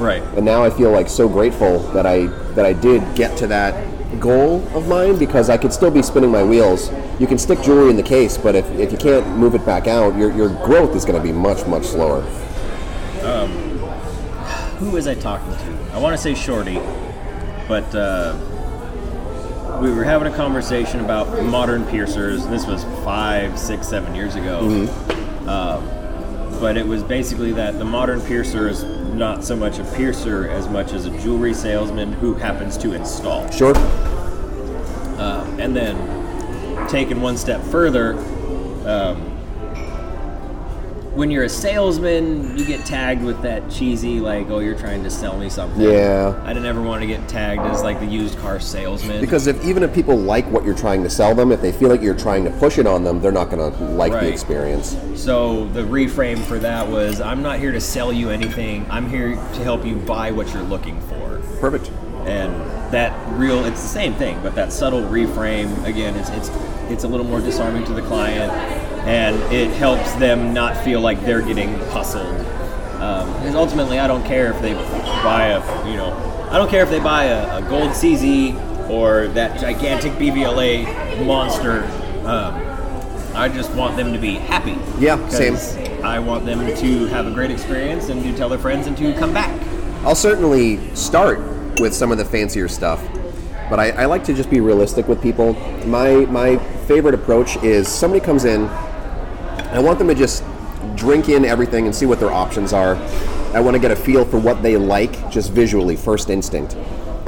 [0.00, 0.22] Right.
[0.36, 3.74] and now I feel like so grateful that I that I did get to that
[4.20, 6.90] goal of mine because I could still be spinning my wheels.
[7.18, 9.86] You can stick jewelry in the case, but if, if you can't move it back
[9.88, 12.22] out, your, your growth is going to be much much slower.
[14.78, 15.94] Who was I talking to?
[15.94, 16.78] I want to say Shorty,
[17.68, 18.36] but uh,
[19.80, 22.46] we were having a conversation about modern piercers.
[22.46, 24.88] This was five, six, seven years ago.
[25.46, 25.88] Um,
[26.60, 30.68] but it was basically that the modern piercer is not so much a piercer as
[30.68, 33.50] much as a jewelry salesman who happens to install.
[33.50, 33.76] Sure.
[35.18, 38.14] Um, and then taken one step further,
[38.86, 39.33] um,
[41.14, 45.10] when you're a salesman, you get tagged with that cheesy, like, oh, you're trying to
[45.10, 45.80] sell me something.
[45.80, 46.40] Yeah.
[46.44, 49.20] I didn't ever want to get tagged as like the used car salesman.
[49.20, 51.88] Because if even if people like what you're trying to sell them, if they feel
[51.88, 54.96] like you're trying to push it on them, they're not going to like the experience.
[55.14, 59.30] so the reframe for that was I'm not here to sell you anything, I'm here
[59.30, 61.40] to help you buy what you're looking for.
[61.60, 61.90] Perfect.
[62.26, 62.52] and
[62.92, 66.48] that real it's the same thing but that subtle reframe again it's it's
[66.90, 68.52] it's a little more disarming to the client
[69.06, 72.26] and it helps them not feel like they're getting hustled
[73.00, 74.72] um, because ultimately i don't care if they
[75.22, 76.12] buy a you know
[76.50, 78.54] i don't care if they buy a, a gold cz
[78.88, 81.82] or that gigantic bvla monster
[82.26, 82.54] um,
[83.34, 85.56] i just want them to be happy Yeah, same.
[86.04, 89.12] i want them to have a great experience and to tell their friends and to
[89.14, 89.60] come back
[90.04, 91.40] I'll certainly start
[91.80, 93.02] with some of the fancier stuff,
[93.70, 95.54] but I, I like to just be realistic with people.
[95.86, 98.66] My my favorite approach is somebody comes in,
[99.74, 100.44] I want them to just
[100.94, 102.94] drink in everything and see what their options are.
[103.52, 106.74] I want to get a feel for what they like, just visually, first instinct,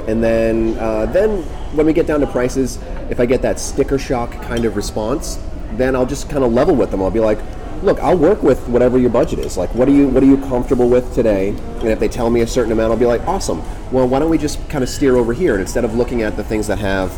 [0.06, 1.42] and then uh, then
[1.74, 2.78] when we get down to prices,
[3.10, 5.40] if I get that sticker shock kind of response,
[5.72, 7.02] then I'll just kind of level with them.
[7.02, 7.40] I'll be like,
[7.82, 9.56] look, I'll work with whatever your budget is.
[9.56, 11.48] Like, what are you what are you comfortable with today?
[11.48, 13.60] And if they tell me a certain amount, I'll be like, awesome.
[13.90, 15.54] Well, why don't we just kind of steer over here?
[15.54, 17.12] And instead of looking at the things that have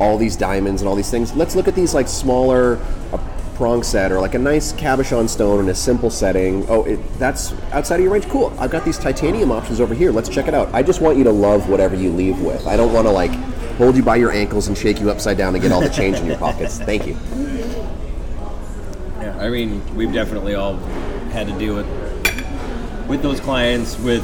[0.00, 2.74] all these diamonds and all these things, let's look at these like smaller
[3.12, 3.18] a
[3.60, 6.64] prong set or like a nice cabochon stone in a simple setting.
[6.70, 8.26] Oh, it, that's outside of your range.
[8.26, 8.54] Cool.
[8.58, 10.12] I've got these titanium options over here.
[10.12, 10.72] Let's check it out.
[10.72, 12.66] I just want you to love whatever you leave with.
[12.66, 13.32] I don't want to like
[13.76, 16.16] hold you by your ankles and shake you upside down and get all the change
[16.16, 16.78] in your pockets.
[16.78, 17.18] Thank you.
[19.20, 20.76] Yeah, I mean, we've definitely all
[21.34, 21.86] had to deal with
[23.08, 24.22] with those clients with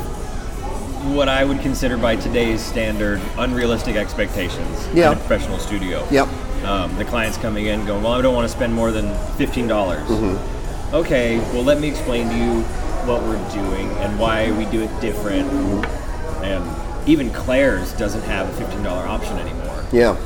[1.13, 5.13] what I would consider by today's standard unrealistic expectations Yeah.
[5.13, 6.09] in a professional studio.
[6.11, 6.27] Yep.
[6.67, 9.69] Um, the clients coming in going, well, I don't want to spend more than fifteen
[9.69, 10.07] dollars.
[10.09, 10.95] Mm-hmm.
[10.97, 12.63] Okay, well, let me explain to you
[13.07, 15.49] what we're doing and why we do it different.
[15.49, 16.45] Mm-hmm.
[16.45, 19.85] And even Claire's doesn't have a fifteen dollar option anymore.
[19.93, 20.17] Yeah.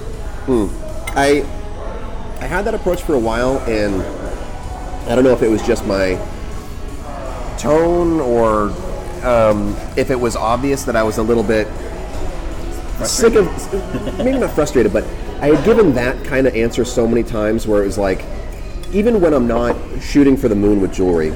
[0.46, 0.68] Hmm.
[1.16, 1.44] I
[2.40, 4.00] I had that approach for a while, and
[5.10, 6.14] I don't know if it was just my
[7.58, 8.70] tone or
[9.26, 11.68] um, if it was obvious that I was a little bit
[13.04, 13.46] sick of
[14.16, 15.04] maybe not frustrated, but
[15.40, 18.24] I had given that kind of answer so many times where it was like,
[18.92, 21.30] even when I'm not shooting for the moon with jewelry,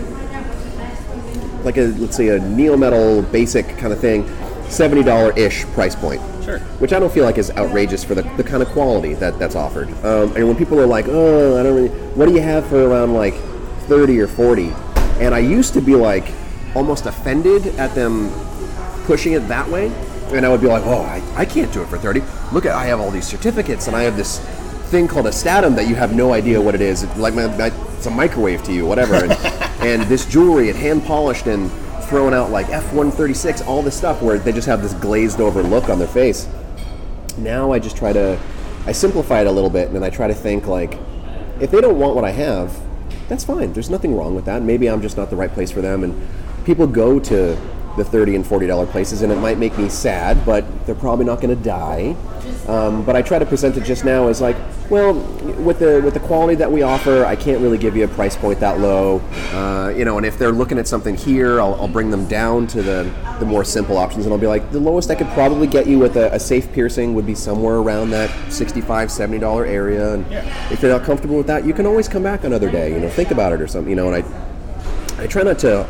[1.64, 4.28] like a let's say a neo metal basic kind of thing,
[4.68, 6.58] seventy dollar ish price point Sure.
[6.78, 9.54] which I don't feel like is outrageous for the, the kind of quality that, that's
[9.54, 9.88] offered.
[10.04, 12.86] Um, and when people are like, oh, I don't really, what do you have for
[12.86, 13.34] around like
[13.86, 14.70] 30 or 40?
[15.20, 16.30] And I used to be like
[16.74, 18.30] almost offended at them
[19.06, 19.90] pushing it that way.
[20.34, 22.20] And I would be like, oh, I, I can't do it for 30.
[22.52, 24.40] Look at, I have all these certificates and I have this
[24.90, 27.04] thing called a statim that you have no idea what it is.
[27.04, 29.14] It's like my, my, it's a microwave to you, whatever.
[29.14, 29.32] And,
[29.80, 31.70] and this jewelry, it hand polished and
[32.04, 35.88] thrown out like F136, all this stuff where they just have this glazed over look
[35.88, 36.48] on their face.
[37.38, 38.38] Now I just try to,
[38.86, 40.98] I simplify it a little bit and then I try to think like,
[41.60, 42.76] if they don't want what I have,
[43.28, 43.72] that's fine.
[43.72, 44.62] There's nothing wrong with that.
[44.62, 46.02] Maybe I'm just not the right place for them.
[46.04, 46.28] And
[46.64, 47.56] people go to
[47.96, 51.24] the 30 and 40 dollar places and it might make me sad, but they're probably
[51.24, 52.16] not going to die.
[52.68, 54.56] Um, but I try to present it just now as like,
[54.90, 58.08] well, with the with the quality that we offer, I can't really give you a
[58.08, 59.20] price point that low.
[59.52, 62.66] Uh, you know, and if they're looking at something here, I'll, I'll bring them down
[62.68, 65.66] to the the more simple options, and I'll be like, the lowest I could probably
[65.66, 69.64] get you with a, a safe piercing would be somewhere around that 65 70 dollar
[69.66, 70.14] area.
[70.14, 70.26] And
[70.70, 72.92] if you're not comfortable with that, you can always come back another day.
[72.92, 73.90] You know, think about it or something.
[73.90, 75.86] You know, and I I try not to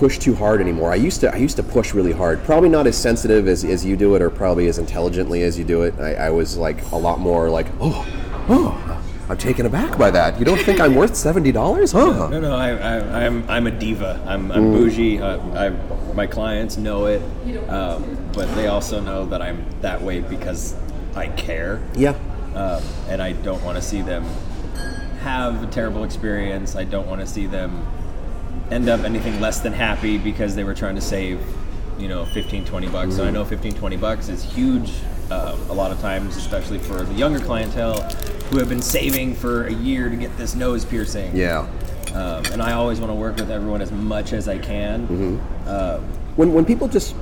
[0.00, 0.90] push too hard anymore.
[0.90, 2.42] I used to I used to push really hard.
[2.44, 5.64] Probably not as sensitive as, as you do it, or probably as intelligently as you
[5.64, 5.92] do it.
[6.00, 8.06] I, I was like a lot more like oh
[8.48, 10.38] oh I'm taken aback by that.
[10.38, 12.28] You don't think I'm worth seventy dollars, huh?
[12.30, 14.24] No, no, I, I, I'm I'm a diva.
[14.26, 15.20] I'm, I'm bougie.
[15.20, 15.68] Uh, I,
[16.14, 17.20] my clients know it,
[17.68, 20.74] um, but they also know that I'm that way because
[21.14, 22.14] I care, Yeah.
[22.54, 24.24] um, and I don't want to see them
[25.20, 26.74] have a terrible experience.
[26.74, 27.86] I don't want to see them
[28.70, 31.40] end up anything less than happy because they were trying to save,
[31.98, 33.16] you know, 15, 20 bucks.
[33.16, 34.92] So I know 15, 20 bucks is huge
[35.30, 38.00] uh, a lot of times, especially for the younger clientele
[38.50, 41.34] who have been saving for a year to get this nose piercing.
[41.36, 41.68] Yeah.
[42.14, 45.40] Um, and I always want to work with everyone as much as I can.
[45.66, 46.02] Um,
[46.36, 47.14] When when people just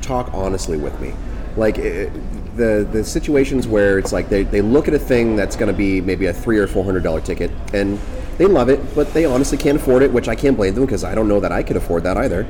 [0.00, 1.12] talk honestly with me,
[1.56, 2.08] like eh,
[2.56, 5.76] the the situations where it's like they, they look at a thing that's going to
[5.76, 7.98] be maybe a three or four hundred dollar ticket and
[8.40, 11.04] they love it, but they honestly can't afford it, which I can't blame them because
[11.04, 12.46] I don't know that I could afford that either.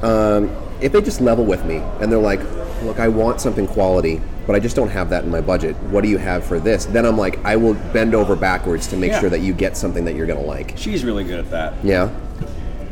[0.00, 2.40] Um, if they just level with me and they're like,
[2.82, 5.76] look, I want something quality, but I just don't have that in my budget.
[5.90, 6.86] What do you have for this?
[6.86, 9.20] Then I'm like, I will bend over backwards to make Yeah.
[9.20, 10.72] sure that you get something that you're going to like.
[10.78, 11.74] she's really good at that.
[11.84, 12.08] Yeah.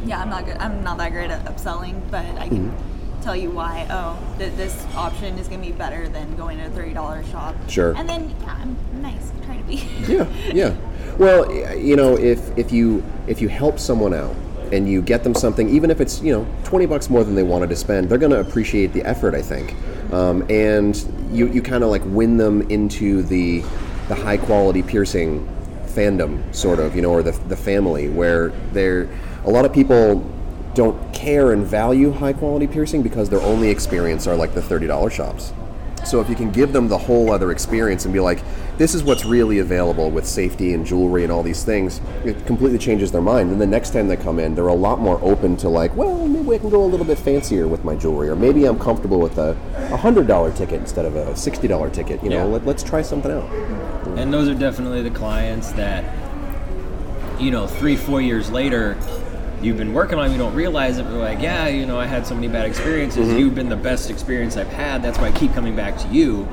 [0.05, 0.59] Yeah, I'm not good.
[0.59, 3.23] I'm not that great at upselling, but I can Mm-hmm.
[3.23, 3.87] tell you why.
[3.89, 7.55] Oh, th- this option is gonna be better than going to a thirty dollars shop.
[7.71, 7.95] Sure.
[7.97, 9.33] And then yeah, I'm nice.
[9.47, 9.77] Try to be.
[10.07, 10.77] Yeah, yeah.
[11.19, 14.35] Well, you know, if if you if you help someone out
[14.73, 17.43] and you get them something, even if it's you know twenty bucks more than they
[17.43, 19.35] wanted to spend, they're going to appreciate the effort.
[19.35, 19.75] I think,
[20.13, 20.97] um, and
[21.31, 23.61] you you kind of like win them into the
[24.09, 25.49] the high quality piercing
[25.87, 29.09] fandom, sort of, you know, or the the family where they're
[29.45, 30.29] a lot of people
[30.75, 34.89] don't care and value high quality piercing because their only experience are like the thirty
[34.89, 35.53] dollar shops.
[36.05, 38.43] So if you can give them the whole other experience and be like,
[38.77, 42.79] this is what's really available with safety and jewelry and all these things, it completely
[42.79, 43.53] changes their mind.
[43.53, 46.27] And the next time they come in, they're a lot more open to like, well,
[46.27, 49.21] maybe I can go a little bit fancier with my jewelry, or maybe I'm comfortable
[49.21, 49.55] with a,
[49.97, 52.23] hundred dollar ticket instead of a sixty dollar ticket.
[52.23, 52.45] You know, Yeah.
[52.45, 53.49] Let, let's try something out.
[54.19, 56.05] And those are definitely the clients that,
[57.41, 58.97] you know, three, four years later,
[59.65, 62.27] you've been working on, you don't realize it, but like, yeah, you know, I had
[62.27, 63.29] so many bad experiences.
[63.29, 63.39] Mm-hmm.
[63.39, 65.03] You've been the best experience I've had.
[65.03, 66.47] That's why I keep coming back to you.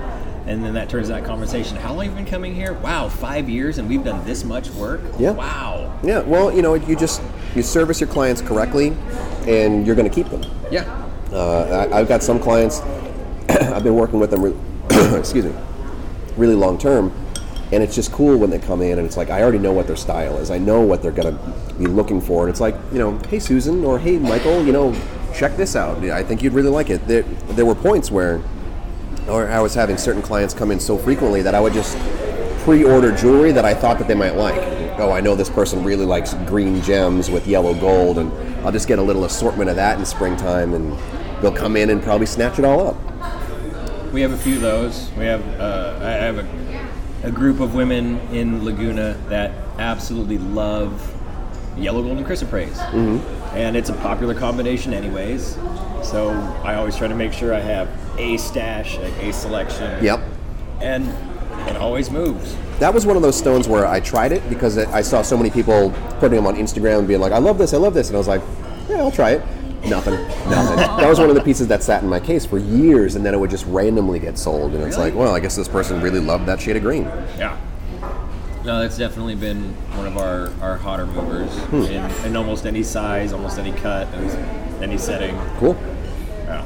[0.47, 1.77] And then that turns that conversation.
[1.77, 2.73] How long have you been coming here?
[2.73, 5.01] Wow, five years, and we've done this much work.
[5.19, 5.31] Yeah.
[5.31, 5.99] Wow.
[6.03, 6.21] Yeah.
[6.21, 7.21] Well, you know, you just
[7.55, 8.95] you service your clients correctly,
[9.45, 10.43] and you're going to keep them.
[10.71, 11.07] Yeah.
[11.31, 12.79] Uh, I, I've got some clients.
[13.49, 14.43] I've been working with them.
[14.43, 14.55] Re-
[15.17, 15.53] excuse me,
[16.37, 17.13] really long term,
[17.71, 19.87] and it's just cool when they come in and it's like I already know what
[19.87, 20.51] their style is.
[20.51, 21.37] I know what they're gonna
[21.77, 24.93] be looking for, and it's like you know, hey Susan or hey Michael, you know,
[25.33, 26.03] check this out.
[26.03, 27.05] I think you'd really like it.
[27.07, 28.41] There, there were points where,
[29.27, 31.97] or I was having certain clients come in so frequently that I would just
[32.63, 34.61] pre-order jewelry that I thought that they might like.
[34.99, 38.31] Oh, I know this person really likes green gems with yellow gold, and
[38.65, 40.95] I'll just get a little assortment of that in springtime, and
[41.41, 44.13] they'll come in and probably snatch it all up.
[44.13, 45.09] We have a few of those.
[45.17, 46.43] We have uh, I have a,
[47.23, 51.15] a group of women in Laguna that absolutely love
[51.77, 53.55] yellow golden chrysoprase, mm-hmm.
[53.55, 55.55] and it's a popular combination, anyways.
[56.03, 56.31] So
[56.63, 60.03] I always try to make sure I have a stash, like a selection.
[60.03, 60.21] Yep.
[60.81, 61.07] And
[61.69, 62.55] it always moves.
[62.79, 65.37] That was one of those stones where I tried it because it, I saw so
[65.37, 68.07] many people putting them on Instagram and being like, I love this, I love this.
[68.07, 68.41] And I was like,
[68.89, 69.43] yeah, I'll try it.
[69.85, 70.13] Nothing.
[70.49, 70.77] Nothing.
[70.77, 73.33] that was one of the pieces that sat in my case for years and then
[73.33, 74.73] it would just randomly get sold.
[74.73, 75.11] And it's Really?
[75.11, 77.03] like, well, I guess this person really loved that shade of green.
[77.37, 77.57] Yeah.
[78.63, 81.81] No, that's definitely been one of our, our hotter movers Hmm.
[81.83, 84.27] in, in almost any size, almost any cut, any,
[84.83, 85.35] any setting.
[85.57, 85.75] Cool.
[86.45, 86.63] Yeah.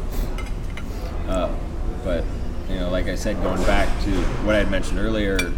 [1.29, 1.55] Uh,
[2.03, 2.25] but
[2.69, 4.11] you know, like I said, going back to
[4.43, 5.53] what I had mentioned earlier,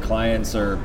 [0.00, 0.80] clients are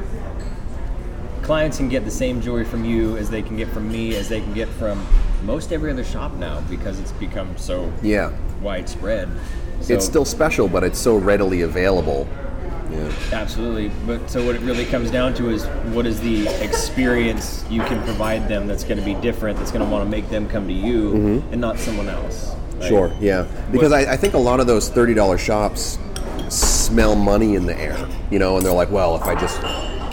[1.41, 4.27] clients can get the same jewelry from you as they can get from me, as
[4.27, 5.05] they can get from
[5.43, 8.32] most every other shop now because it's become so Yeah.
[8.62, 9.30] widespread.
[9.82, 12.28] So, it's still special, but it's so readily available.
[12.91, 13.12] Yeah.
[13.34, 13.91] absolutely.
[14.06, 18.02] But so what it really comes down to is what is the experience you can
[18.04, 20.67] provide them that's going to be different, that's going to want to make them come
[20.67, 22.50] to you and not someone else.
[22.50, 22.88] Like, Mm-hmm.
[22.89, 23.45] Sure, yeah.
[23.71, 25.98] Because I, I think a lot of those $30 shops
[26.50, 27.98] smell money in the air,
[28.30, 29.60] you know, and they're like, well, if I just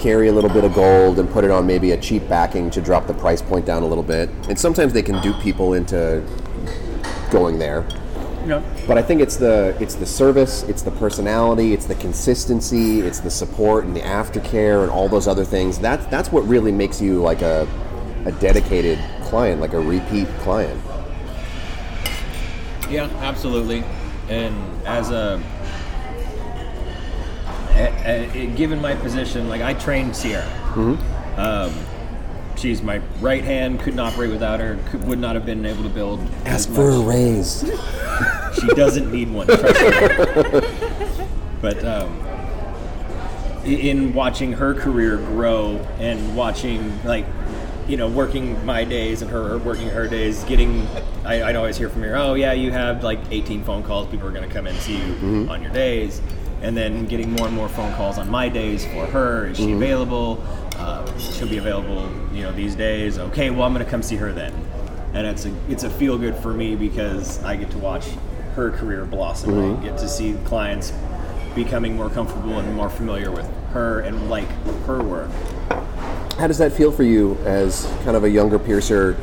[0.02, 2.80] carry a little bit of gold and put it on maybe a cheap backing to
[2.80, 4.28] drop the price point down a little bit.
[4.48, 6.24] And sometimes they can dupe people into
[7.31, 7.87] going there.
[8.42, 11.94] You know, But I think it's the it's the service, it's the personality, it's the
[11.94, 15.79] consistency, it's the support and the aftercare and all those other things.
[15.79, 17.68] That's that's what really makes you like a
[18.27, 20.81] a dedicated client, like a repeat client.
[22.90, 23.85] Yeah, absolutely.
[24.29, 24.54] And
[24.87, 25.42] as a,
[28.56, 30.46] given my position, like I trained Sierra.
[31.37, 31.74] Um,
[32.56, 33.80] she's my right hand.
[33.80, 34.78] Couldn't operate without her.
[34.90, 36.20] Could, would not have been able to build.
[36.44, 37.64] as Ask for a raise.
[38.60, 39.46] She doesn't need one.
[39.46, 41.26] Trust me.
[41.62, 42.22] but um,
[43.64, 47.24] in watching her career grow and watching like
[47.87, 50.87] you know working my days and her working her days getting
[51.24, 54.26] I, I always hear from her oh yeah you have like 18 phone calls people
[54.26, 56.20] are going to come in and see you on your days
[56.63, 59.48] and then getting more and more phone calls on my days for her.
[59.48, 60.42] Is she available?
[60.77, 63.19] Uh, she'll be available you know these days.
[63.19, 64.52] Okay well i'm going to come see her then.
[65.13, 68.06] And it's a it's a feel good for me because i get to watch
[68.54, 69.79] her career blossom.
[69.79, 70.92] I get to see clients
[71.54, 74.48] becoming more comfortable and more familiar with her and like
[74.87, 75.31] her work.
[76.38, 79.17] How does that feel for you as kind of a younger piercer,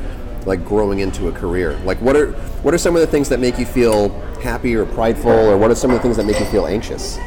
[0.46, 1.78] like growing into a career?
[1.84, 2.32] Like, what are
[2.62, 4.10] what are some of the things that make you feel
[4.42, 7.18] happy or prideful, or what are some of the things that make you feel anxious?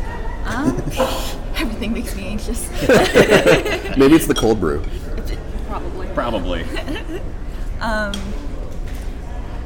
[0.45, 2.71] Everything makes me anxious.
[3.97, 4.85] Maybe it's the cold brew.
[5.69, 6.07] Probably.
[6.09, 6.63] probably
[7.81, 8.13] um,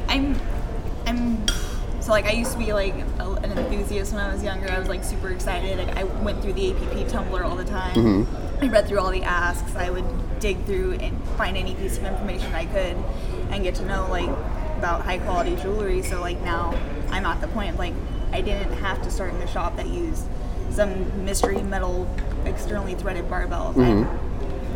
[0.09, 0.41] I'm,
[1.07, 1.49] I'm,
[2.01, 4.71] so like I used to be like a, an enthusiast when I was younger.
[4.71, 5.79] I was like super excited.
[5.79, 8.27] Like I went through the APP Tumblr all the time.
[8.61, 9.75] I read through all the asks.
[9.75, 10.05] I would
[10.39, 12.97] dig through and find any piece of information I could,
[13.51, 14.29] and get to know like
[14.79, 16.03] about high quality jewelry.
[16.03, 16.79] So like now
[17.11, 17.95] I'm at the point of, like
[18.33, 20.25] I didn't have to start in a shop that used
[20.77, 22.07] some mystery metal
[22.45, 23.77] externally threaded barbells.
[23.77, 24.05] I'm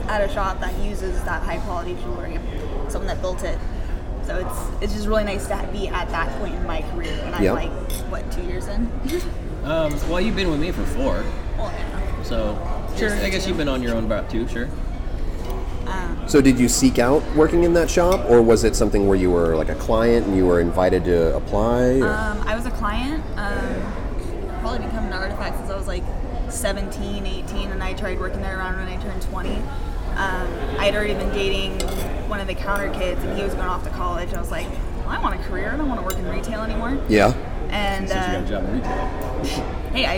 [0.08, 2.38] at a shop that uses that high quality jewelry.
[2.88, 3.58] Someone that built it.
[4.24, 7.34] So it's it's just really nice to be at that point in my career when
[7.34, 7.54] I'm Yep.
[7.54, 7.70] like
[8.10, 8.90] what two years in.
[9.64, 11.22] um, well you've been with me for four
[11.58, 12.22] well, yeah.
[12.22, 14.68] so sure i guess you've been on your own about two sure
[16.26, 19.32] So, did you seek out working in that shop, or was it something where you
[19.32, 21.98] were like a client and you were invited to apply?
[22.00, 23.24] Um, I was a client.
[23.36, 23.99] Um,
[24.70, 26.04] probably been coming to Artifact since I was like
[26.48, 29.50] 17, 18, and I tried working there around when I turned 20.
[29.50, 29.66] Um,
[30.16, 31.80] I had already been dating
[32.28, 34.32] one of the counter kids, and he was going off to college.
[34.32, 34.68] I was like,
[34.98, 35.72] well, I want a career.
[35.72, 37.02] I don't want to work in retail anymore.
[37.08, 37.34] yeah.
[37.70, 40.14] And since you got a uh, job in retail hey, I,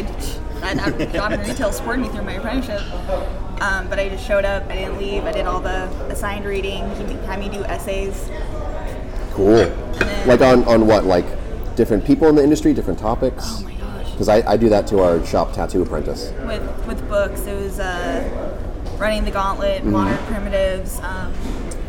[0.62, 2.82] I, I job in retail supported me through my apprenticeship.
[3.62, 4.68] Um, but I just showed up.
[4.68, 5.24] I didn't leave.
[5.24, 6.88] I did all the assigned reading.
[6.96, 8.30] He had me do essays.
[9.32, 9.70] Cool.
[10.26, 11.05] Like on on what?
[11.05, 11.26] Like
[11.76, 13.44] different people in the industry, different topics.
[13.46, 13.71] Oh my gosh.
[14.22, 16.32] Because I, I do that to our shop tattoo apprentice.
[16.46, 17.44] with with books.
[17.44, 18.56] It was uh,
[18.96, 21.32] running the gauntlet, modern primitives, um,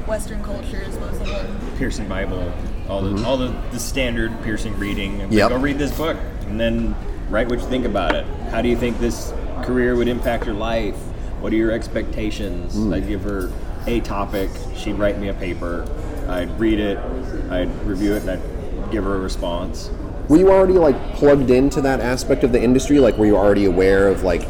[0.08, 0.96] Western cultures.
[0.98, 1.78] What was the one?
[1.78, 2.52] piercing bible
[2.90, 5.50] all the all the, the standard piercing reading and Yep.
[5.50, 6.18] go read this book
[6.48, 6.96] and then
[7.30, 9.32] write what you think about it how do you think this
[9.64, 10.96] career would impact your life
[11.40, 13.52] what are your expectations i'd give her
[13.88, 15.84] a topic she'd write me a paper
[16.30, 16.98] i'd read it
[17.50, 19.90] i'd review it and i'd give her a response
[20.34, 22.98] Were you already like plugged into that aspect of the industry?
[22.98, 24.42] Like, were you already aware of like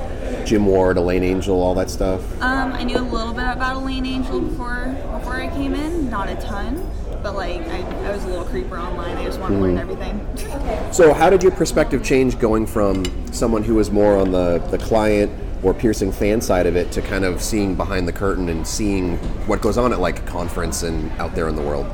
[0.45, 2.21] Jim Ward, Elaine Angel, all that stuff?
[2.41, 6.29] Um, I knew a little bit about Elaine Angel before before I came in, not
[6.29, 6.89] a ton,
[7.21, 9.17] but like I, I was a little creeper online.
[9.17, 10.25] I just wanted to learn everything.
[10.93, 13.03] So, how did your perspective change going from
[13.33, 17.01] someone who was more on the, the client or piercing fan side of it to
[17.01, 19.17] kind of seeing behind the curtain and seeing
[19.47, 21.87] what goes on at like a conference and out there in the world?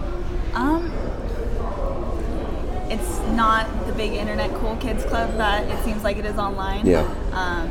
[0.53, 0.91] um,
[3.36, 6.86] not the big internet cool kids club that it seems like it is online.
[6.86, 7.01] Yeah.
[7.32, 7.69] Um,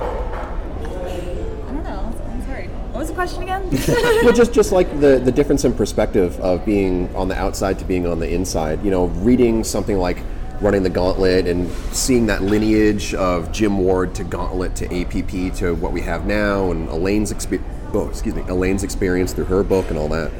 [0.00, 2.14] I don't know.
[2.28, 2.66] I'm sorry.
[2.66, 3.68] What was the question again?
[4.22, 7.84] well, just just like the the difference in perspective of being on the outside to
[7.84, 8.84] being on the inside.
[8.84, 10.18] You know, reading something like
[10.60, 15.74] running the gauntlet and seeing that lineage of Jim Ward to Gauntlet to APP to
[15.74, 17.68] what we have now, and Elaine's experience.
[17.94, 20.30] Oh, excuse me, Elaine's experience through her book and all that.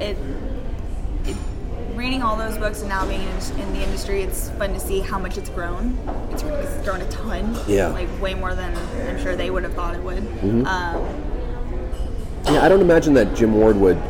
[0.00, 0.35] it, it
[2.16, 5.00] reading all those books and now being in, in the industry it's fun to see
[5.00, 5.98] how much it's grown
[6.32, 7.88] it's, it's grown a ton Yeah.
[7.88, 8.74] like way more than
[9.06, 10.66] i'm sure they would have thought it would Mm-hmm.
[10.66, 14.00] um, Yeah, I don't imagine that Jim Ward would,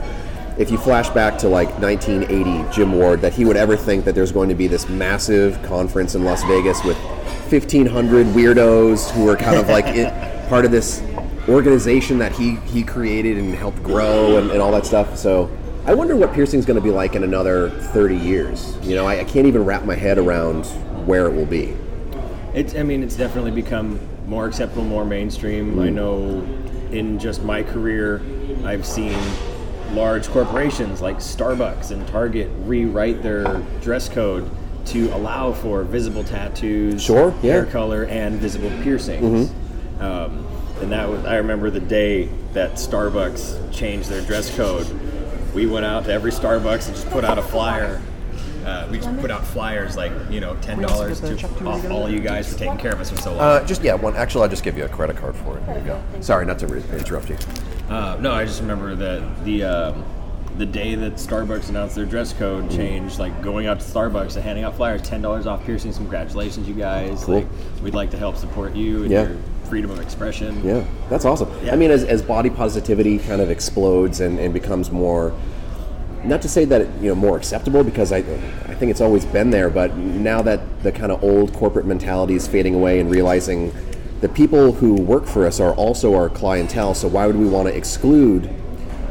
[0.56, 4.14] if you flash back to like 1980, Jim Ward, that he would ever think that
[4.14, 6.96] there's going to be this massive conference in Las Vegas with
[7.50, 9.86] 1,500 weirdos who are kind of like
[10.48, 11.02] part of this
[11.48, 15.16] organization that he, he created and helped grow and, and all that stuff.
[15.16, 15.50] So
[15.86, 18.76] I wonder what piercing's going to be like in another 30 years.
[18.82, 20.66] You know, I, I can't even wrap my head around
[21.06, 21.76] where it will be.
[22.54, 25.78] It's, I mean, it's definitely become more acceptable, more mainstream.
[25.78, 26.40] I know
[26.90, 28.20] in just my career,
[28.64, 29.16] I've seen
[29.92, 33.44] large corporations like Starbucks and Target rewrite their
[33.80, 34.50] dress code
[34.86, 37.52] to allow for visible tattoos, Sure, yeah.
[37.52, 39.52] hair color, and visible piercings.
[40.00, 40.46] Um,
[40.80, 44.86] and that was, I remember the day that Starbucks changed their dress code.
[45.56, 48.02] We went out to every Starbucks and just put out a flyer.
[48.66, 51.34] Uh, we just put out flyers like, you know, ten dollars to
[51.64, 53.40] off all you guys for taking care of us for so long.
[53.40, 54.14] Uh, just, yeah, one.
[54.16, 55.64] Actually, I'll just give you a credit card for it.
[55.64, 56.02] There you go.
[56.20, 57.38] Sorry, not to re- interrupt you.
[57.88, 60.04] Uh, no, I just remember that the um,
[60.58, 64.44] the day that Starbucks announced their dress code change, like going out to Starbucks and
[64.44, 65.96] handing out flyers, ten dollars off piercings.
[65.96, 67.24] Congratulations, you guys!
[67.24, 67.36] Cool.
[67.36, 67.46] Like,
[67.82, 69.28] we'd like to help support you and Yeah.
[69.28, 69.38] your
[69.70, 70.62] freedom of expression.
[70.62, 71.48] Yeah, that's awesome.
[71.70, 75.34] I mean, as, as body positivity kind of explodes and, and becomes more,
[76.24, 79.50] not to say that you know more acceptable because I I think it's always been
[79.50, 83.72] there, but now that the kind of old corporate mentality is fading away and realizing
[84.20, 87.68] the people who work for us are also our clientele, so why would we want
[87.68, 88.50] to exclude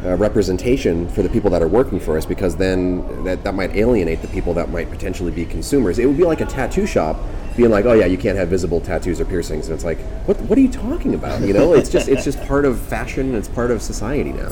[0.03, 3.75] uh, representation for the people that are working for us because then that, that might
[3.75, 5.97] alienate the people that might potentially be consumers.
[5.97, 7.17] It would be like a tattoo shop
[7.55, 10.39] being like, oh yeah, you can't have visible tattoos or piercings, and it's like, what
[10.41, 11.41] what are you talking about?
[11.41, 13.33] You know, it's just it's just part of fashion.
[13.35, 14.51] It's part of society now.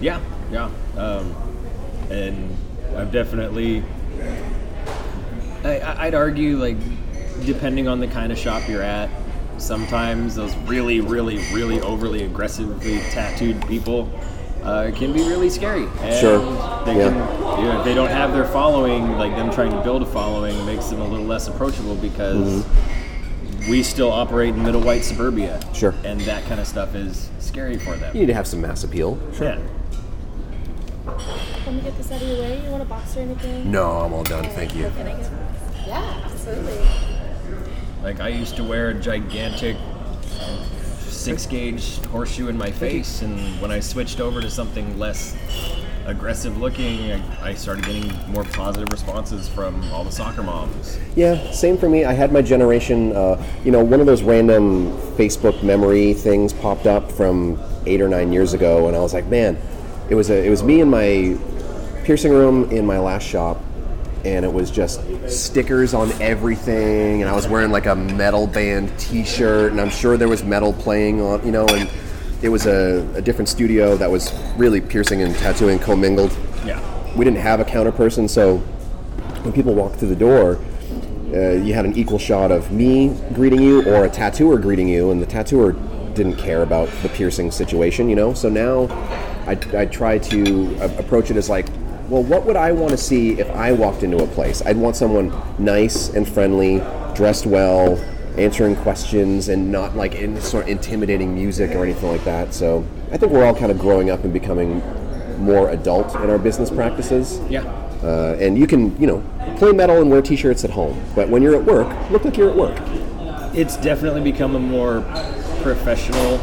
[0.00, 0.70] Yeah, yeah.
[0.96, 1.34] Um,
[2.10, 2.56] and
[2.96, 3.82] I've definitely,
[5.64, 6.76] I- I'd argue, like,
[7.46, 9.08] depending on the kind of shop you're at,
[9.58, 14.10] sometimes those really, really, really overly aggressively tattooed people
[14.64, 15.86] uh, can be really scary.
[16.02, 16.38] And Sure.
[16.84, 17.10] They Yeah.
[17.10, 20.06] can, you know, if they don't have their following, like them trying to build a
[20.06, 22.64] following makes them a little less approachable because
[23.68, 25.58] we still operate in middle white suburbia.
[25.60, 25.72] Mm-hmm.
[25.74, 25.94] Sure.
[26.04, 28.14] And that kind of stuff is scary for them.
[28.14, 29.18] You need to have some mass appeal.
[29.40, 29.58] Yeah.
[31.06, 32.62] Let me get this out of your way.
[32.64, 33.70] You want a box or anything?
[33.70, 34.44] No, I'm all done.
[34.50, 34.84] Thank you.
[34.84, 35.30] What can I get?
[35.86, 36.78] Yeah, absolutely.
[38.02, 39.76] Like I used to wear a gigantic
[41.22, 45.36] six gauge horseshoe in my face, and when I switched over to something less
[46.04, 50.98] aggressive looking, I, I started getting more positive responses from all the soccer moms.
[51.14, 52.04] Yeah, same for me.
[52.04, 56.86] I had my generation, uh, you know, one of those random Facebook memory things popped
[56.86, 57.56] up from
[57.86, 59.56] eight or nine years ago, and I was like, man,
[60.10, 61.38] it was a, it was me in my
[62.02, 63.62] piercing room in my last shop,
[64.24, 68.96] and it was just stickers on everything, and I was wearing like a metal band
[68.98, 71.90] T-shirt, and I'm sure there was metal playing on, you know, and
[72.42, 76.80] it was a, a different studio that was really piercing and tattooing commingled Yeah.
[77.16, 78.58] we didn't have a counter person, so
[79.42, 80.58] when people walked through the door,
[81.34, 85.10] uh, you had an equal shot of me greeting you or a tattooer greeting you,
[85.10, 85.72] and the tattooer
[86.14, 88.34] didn't care about the piercing situation, you know.
[88.34, 88.84] So now
[89.46, 91.66] I, I try to approach it as like,
[92.12, 94.60] well, what would I want to see if I walked into a place?
[94.66, 96.82] I'd want someone nice and friendly,
[97.14, 97.96] dressed well,
[98.36, 102.52] answering questions, and not like in sort of intimidating music or anything like that.
[102.52, 104.82] So I think we're all kind of growing up and becoming
[105.38, 107.40] more adult in our business practices.
[107.48, 107.62] Yeah.
[108.02, 109.24] Uh, and you can, you know,
[109.56, 111.02] play metal and wear t-shirts at home.
[111.14, 112.78] But when you're at work, look like you're at work.
[113.56, 115.00] It's definitely become a more
[115.62, 116.36] professional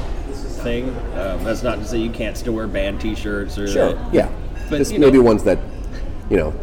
[0.64, 0.90] thing.
[1.14, 4.30] Um, that's not to say you can't still wear band T-shirts or that- Yeah.
[4.70, 5.60] But, Just maybe know- ones that,
[6.30, 6.54] you know,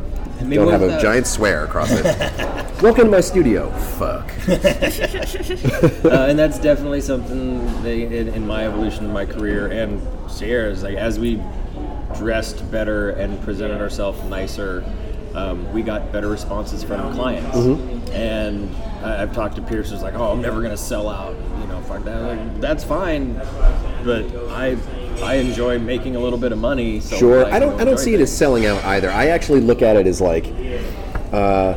[0.41, 2.05] Maybe don't have a that- giant swear across it.
[2.83, 3.71] Welcome to my studio.
[3.71, 4.31] Fuck.
[4.49, 10.01] uh, and that's definitely something they, in, in my evolution of my career and
[10.31, 11.43] Sierra's like as we
[12.17, 14.85] dressed better and presented ourselves nicer
[15.35, 17.57] um, we got better responses from clients
[18.13, 21.81] and I, I've talked to piercers like oh I'm never gonna sell out you know
[21.83, 23.35] fuck that like, that's fine
[24.05, 24.77] but I
[25.23, 27.43] I enjoy making a little bit of money so Sure.
[27.45, 27.81] like, I don't.
[27.81, 29.11] I don't see it as selling out either.
[29.11, 30.47] I actually look at it as like,
[31.33, 31.75] uh,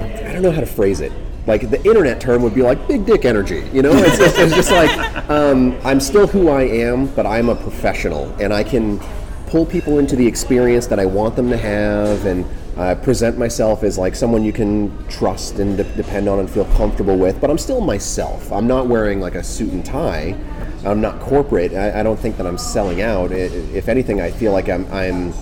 [0.00, 1.12] I don't know how to phrase it.
[1.46, 3.68] Like the internet term would be like big dick energy.
[3.72, 4.90] You know, it's, it's, it's just like
[5.30, 9.00] um, I'm still who I am, but I'm a professional, and I can
[9.46, 12.44] pull people into the experience that I want them to have, and
[12.76, 16.66] uh, present myself as like someone you can trust and de- depend on and feel
[16.76, 17.40] comfortable with.
[17.40, 18.52] But I'm still myself.
[18.52, 20.36] I'm not wearing like a suit and tie.
[20.84, 21.72] I'm not corporate.
[21.74, 23.32] I, I don't think that I'm selling out.
[23.32, 25.32] I if anything, I feel like I'm, I'm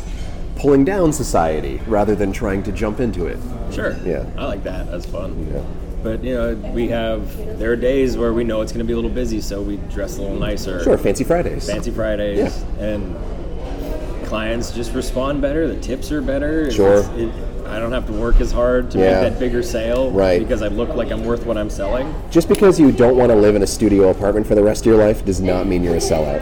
[0.57, 3.39] pulling down society rather than trying to jump into it.
[3.73, 3.97] Sure.
[4.05, 4.27] Yeah.
[4.37, 4.91] I like that.
[4.91, 5.47] That's fun.
[5.53, 5.63] Yeah.
[6.03, 8.93] But you know, we have there are days where we know it's going to be
[8.93, 10.83] a little busy, so we dress a little nicer.
[10.83, 11.67] Sure, Fancy Fridays.
[11.69, 12.39] Fancy Fridays,
[12.79, 12.85] Yeah.
[12.85, 15.67] and clients just respond better.
[15.67, 16.71] The tips are better.
[16.71, 16.99] Sure.
[17.17, 17.33] it-
[17.69, 19.05] I don't have to work as hard to Yeah.
[19.21, 20.39] make that bigger sale, Right.
[20.41, 22.15] Because I look like I'm worth what I'm selling.
[22.31, 24.87] Just because you don't want to live in a studio apartment for the rest of
[24.87, 26.41] your life does not mean you're a sellout.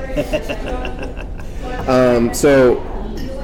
[1.89, 2.83] um, so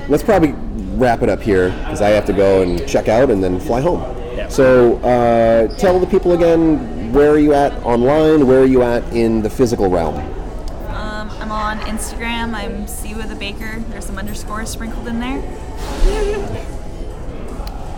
[0.08, 0.54] let's probably
[0.96, 3.80] wrap it up here because I have to go and check out and then fly
[3.80, 4.02] home.
[4.36, 4.48] Yeah.
[4.48, 8.46] So uh, tell the people again where are you at online?
[8.46, 10.16] Where are you at in the physical realm?
[10.88, 12.54] Um, I'm on Instagram.
[12.54, 13.80] I'm C with a Baker.
[13.90, 16.68] There's some underscores sprinkled in there.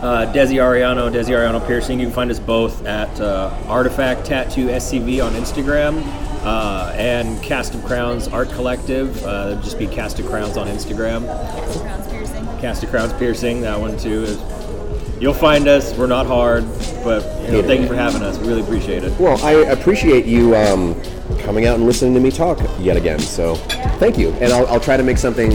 [0.05, 1.99] Uh, Desi Ariano, Desi Ariano Piercing.
[1.99, 6.03] You can find us both at uh, Artifact Tattoo SCV on Instagram
[6.45, 9.25] uh, and Cast of Crowns Art Collective.
[9.25, 11.25] Uh, just be Cast of Crowns on Instagram.
[11.27, 12.45] Cast of Crowns piercing.
[12.61, 14.25] Cast of Crowns Piercing, that one too.
[14.25, 15.97] Is, you'll find us.
[15.97, 16.65] We're not hard,
[17.03, 18.37] but you know, thank you for having us.
[18.37, 19.19] We really appreciate it.
[19.19, 21.01] Well, I appreciate you um,
[21.39, 23.21] coming out and listening to me talk yet again.
[23.21, 24.33] So thank you.
[24.33, 25.51] And I'll, I'll try to make something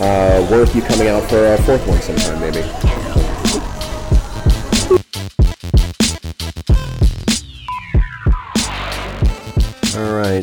[0.00, 2.91] uh, worth you coming out for a fourth one sometime, maybe.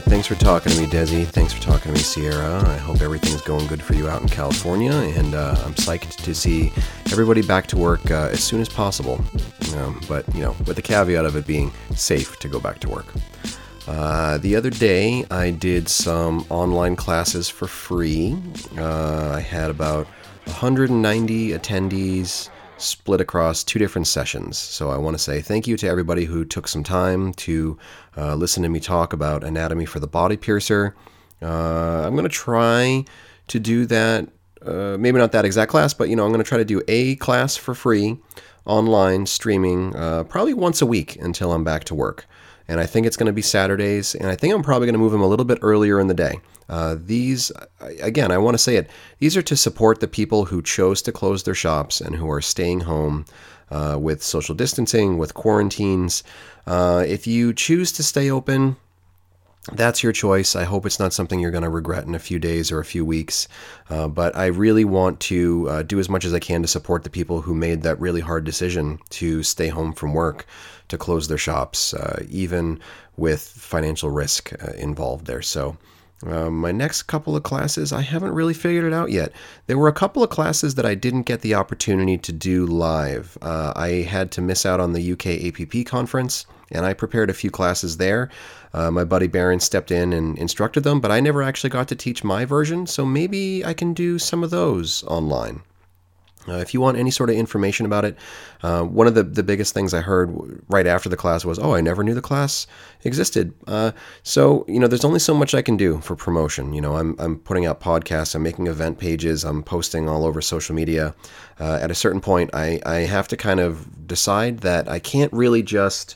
[0.01, 1.25] Thanks for talking to me, Desi.
[1.25, 2.61] Thanks for talking to me, Sierra.
[2.67, 6.33] I hope everything's going good for you out in California, and uh, I'm psyched to
[6.33, 6.71] see
[7.11, 9.21] everybody back to work uh, as soon as possible.
[9.75, 12.89] Um, but, you know, with the caveat of it being safe to go back to
[12.89, 13.05] work.
[13.87, 18.37] Uh, the other day, I did some online classes for free.
[18.77, 20.05] Uh, I had about
[20.45, 22.49] 190 attendees
[22.81, 24.57] split across two different sessions.
[24.57, 27.77] So I want to say thank you to everybody who took some time to
[28.17, 30.95] uh, listen to me talk about anatomy for the body piercer.
[31.41, 33.05] Uh, I'm going to try
[33.47, 34.29] to do that.
[34.65, 36.81] Uh, maybe not that exact class, but you know, I'm going to try to do
[36.87, 38.17] a class for free
[38.65, 42.27] online streaming uh, probably once a week until I'm back to work
[42.69, 44.99] and I think it's going to be Saturdays, and I think I'm probably going to
[44.99, 46.39] move them a little bit earlier in the day.
[46.69, 47.51] Uh, these,
[47.99, 51.11] again, I want to say it, these are to support the people who chose to
[51.11, 53.25] close their shops and who are staying home
[53.71, 56.23] uh, with social distancing, with quarantines.
[56.67, 58.77] Uh, if you choose to stay open,
[59.73, 60.55] that's your choice.
[60.55, 62.85] I hope it's not something you're going to regret in a few days or a
[62.85, 63.47] few weeks.
[63.89, 67.03] Uh, but I really want to uh, do as much as I can to support
[67.03, 70.45] the people who made that really hard decision to stay home from work
[70.89, 72.79] to close their shops, uh, even
[73.17, 75.41] with financial risk uh, involved there.
[75.41, 75.77] So,
[76.25, 79.31] uh, my next couple of classes, I haven't really figured it out yet.
[79.67, 83.37] There were a couple of classes that I didn't get the opportunity to do live.
[83.41, 87.33] Uh, I had to miss out on the UK APP conference, and I prepared a
[87.33, 88.29] few classes there.
[88.73, 91.95] Uh, my buddy Baron stepped in and instructed them, but I never actually got to
[91.95, 95.61] teach my version, so maybe I can do some of those online.
[96.47, 98.17] Uh, if you want any sort of information about it,
[98.63, 100.31] uh, one of the, the biggest things I heard
[100.69, 102.65] right after the class was, oh, I never knew the class
[103.03, 103.53] existed.
[103.67, 103.91] Uh,
[104.23, 106.73] so, you know, there's only so much I can do for promotion.
[106.73, 110.41] You know, I'm, I'm putting out podcasts, I'm making event pages, I'm posting all over
[110.41, 111.13] social media.
[111.59, 115.31] Uh, at a certain point, I, I have to kind of decide that I can't
[115.33, 116.15] really just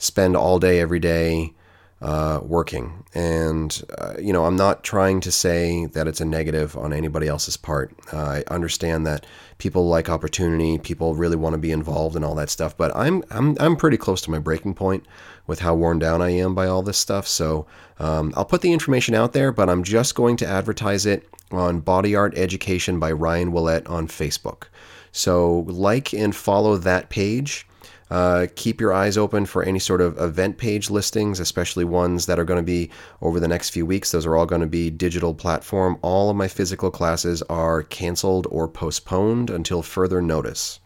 [0.00, 1.52] spend all day, every day,
[2.00, 3.04] uh, working.
[3.14, 7.28] And, uh, you know, I'm not trying to say that it's a negative on anybody
[7.28, 7.94] else's part.
[8.12, 9.26] Uh, I understand that
[9.58, 13.22] people like opportunity, people really want to be involved and all that stuff, but I'm,
[13.30, 15.04] I'm, I'm pretty close to my breaking point
[15.46, 17.28] with how worn down I am by all this stuff.
[17.28, 17.66] So
[17.98, 21.80] um, I'll put the information out there, but I'm just going to advertise it on
[21.80, 24.64] Body Art Education by Ryan Ouellette on Facebook.
[25.12, 27.66] So like and follow that page.
[28.10, 32.38] Uh, keep your eyes open for any sort of event page listings, especially ones that
[32.38, 32.90] are going to be
[33.22, 34.10] over the next few weeks.
[34.10, 35.96] Those are all going to be digital platform.
[36.02, 40.80] All of my physical classes are canceled or postponed until further notice.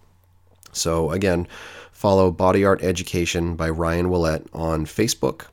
[0.72, 1.48] So, again,
[1.92, 5.46] follow Body Art Education by Ryan Ouellette on Facebook.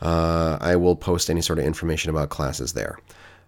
[0.00, 2.98] Uh, I will post any sort of information about classes there.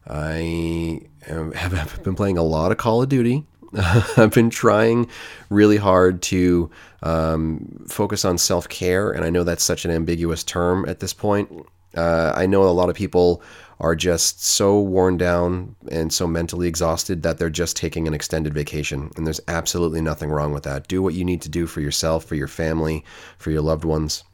[0.07, 3.45] I have been playing a lot of Call of Duty.
[4.17, 5.09] I've been trying
[5.51, 6.71] really hard to
[7.03, 11.13] um, focus on self care, and I know that's such an ambiguous term at this
[11.13, 11.51] point.
[11.97, 13.43] Uh, I know a lot of people
[13.81, 18.53] are just so worn down and so mentally exhausted that they're just taking an extended
[18.53, 19.11] vacation.
[19.17, 20.89] And there's absolutely nothing wrong with that.
[20.89, 23.05] Do what you need to do for yourself, for your family,
[23.39, 24.25] for your loved ones.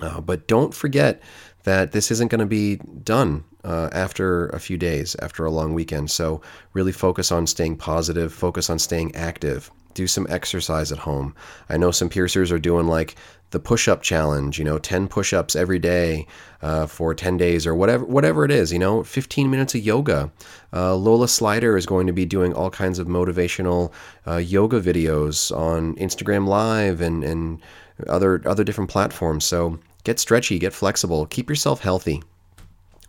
[0.00, 1.22] Uh, but don't forget
[1.68, 2.76] that this isn't going to be
[3.16, 6.10] done uh, after a few days, after a long weekend.
[6.10, 6.40] So
[6.72, 9.70] really focus on staying positive, focus on staying active.
[9.94, 11.34] Do some exercise at home.
[11.72, 13.16] I know some piercers are doing like
[13.50, 14.58] the push-up challenge.
[14.58, 16.26] You know, ten push-ups every day
[16.62, 18.72] uh, for ten days or whatever, whatever it is.
[18.72, 20.30] You know, fifteen minutes of yoga.
[20.72, 23.90] Uh, Lola Slider is going to be doing all kinds of motivational
[24.26, 27.60] uh, yoga videos on Instagram Live and and
[28.06, 29.44] other other different platforms.
[29.44, 29.78] So
[30.08, 32.22] get stretchy, get flexible, keep yourself healthy.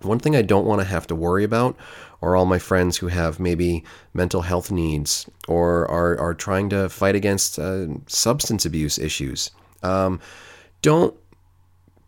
[0.01, 1.77] One thing I don't want to have to worry about
[2.21, 6.89] are all my friends who have maybe mental health needs or are, are trying to
[6.89, 9.51] fight against uh, substance abuse issues.
[9.81, 10.19] Um,
[10.81, 11.15] don't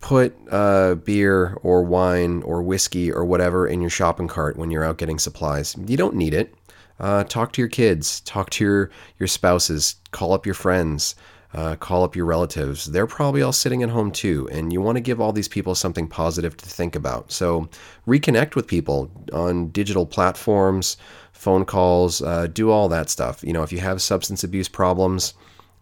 [0.00, 4.84] put uh, beer or wine or whiskey or whatever in your shopping cart when you're
[4.84, 5.74] out getting supplies.
[5.86, 6.54] You don't need it.
[7.00, 11.14] Uh, talk to your kids, talk to your, your spouses, call up your friends
[11.54, 12.86] uh, call up your relatives.
[12.86, 15.74] They're probably all sitting at home too, and you want to give all these people
[15.74, 17.30] something positive to think about.
[17.30, 17.68] So
[18.06, 20.96] reconnect with people on digital platforms,
[21.32, 23.42] phone calls, uh, do all that stuff.
[23.44, 25.34] You know, if you have substance abuse problems,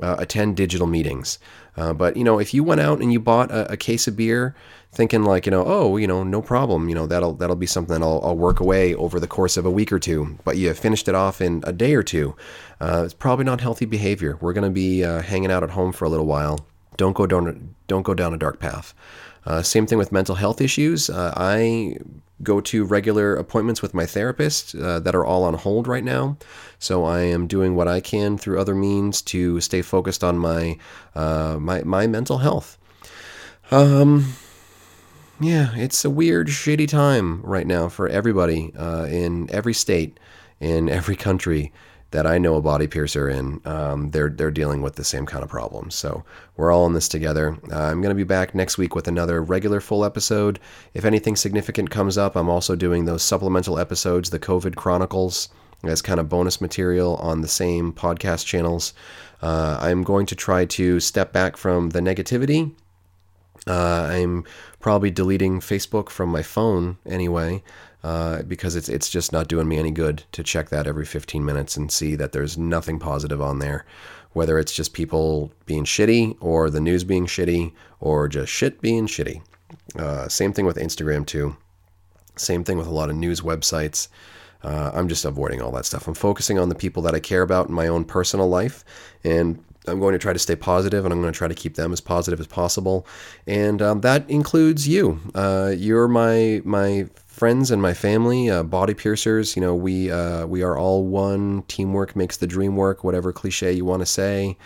[0.03, 1.39] uh, attend digital meetings.
[1.77, 4.17] Uh, but you know, if you went out and you bought a, a, case of
[4.17, 4.55] beer,
[4.93, 8.03] thinking like, you know, oh, you know, no problem, you know, that'll that'll be something
[8.03, 10.39] I'll, I'll work away over the course of a week or two.
[10.45, 12.37] But you finished it off in a day or two.
[12.81, 14.37] Uh, it's probably not healthy behavior.
[14.41, 16.67] We're going to be uh, hanging out at home for a little while.
[16.97, 18.95] Don't go down don't go down a dark path.
[19.51, 21.11] Uh, same thing with mental health issues.
[21.11, 21.97] Uh, I
[22.41, 26.37] go to regular appointments with my therapist uh, that are all on hold right now.
[26.79, 30.79] So I am doing what I can through other means to stay focused on my
[31.17, 32.79] uh, my my mental health.
[33.73, 34.35] Um,
[35.41, 40.21] yeah, it's a weird, shitty time right now for everybody uh, in every state,
[40.61, 41.73] in every country
[42.11, 43.61] that I know a body piercer in.
[43.65, 45.95] Um, they're they're dealing with the same kind of problems.
[45.95, 46.25] So
[46.57, 47.57] we're all in this together.
[47.71, 50.59] Uh, I'm going to be back next week with another regular full episode.
[50.95, 55.49] If anything significant comes up, I'm also doing those supplemental episodes, the COVID Chronicles,
[55.85, 58.93] as kind of bonus material on the same podcast channels.
[59.43, 62.73] Uh, I'm going to try to step back from the negativity
[63.67, 64.45] uh, I'm
[64.79, 67.63] probably deleting Facebook from my phone anyway,
[68.03, 71.45] uh, because it's it's just not doing me any good to check that every 15
[71.45, 73.85] minutes and see that there's nothing positive on there,
[74.33, 79.07] whether it's just people being shitty or the news being shitty or just shit being
[79.07, 79.43] shitty.
[79.97, 81.57] Uh, same thing with Instagram too.
[82.37, 84.09] Same thing with a lot of news websites.
[84.63, 86.07] Uh, I'm just avoiding all that stuff.
[86.07, 88.85] I'm focusing on the people that I care about in my own personal life
[89.25, 91.75] and I'm going to try to stay positive and I'm going to try to keep
[91.75, 93.07] them as positive as possible.
[93.47, 95.21] And um, that includes you.
[95.35, 99.57] Uh, you're my my friends and my family, uh, body piercers.
[99.57, 101.63] You know, we uh, we are all one.
[101.69, 103.03] Teamwork makes the dream work.
[103.03, 104.57] Whatever cliche you want to say,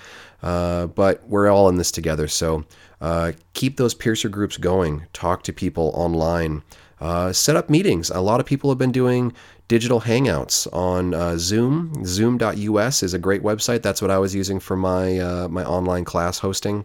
[0.42, 2.28] uh, but we're all in this together.
[2.28, 2.64] So
[3.00, 5.06] uh, keep those piercer groups going.
[5.12, 6.62] Talk to people online.
[7.00, 8.08] Uh, set up meetings.
[8.10, 9.32] A lot of people have been doing
[9.68, 12.04] digital hangouts on uh, Zoom.
[12.04, 13.82] Zoom.us is a great website.
[13.82, 16.84] That's what I was using for my uh, my online class hosting.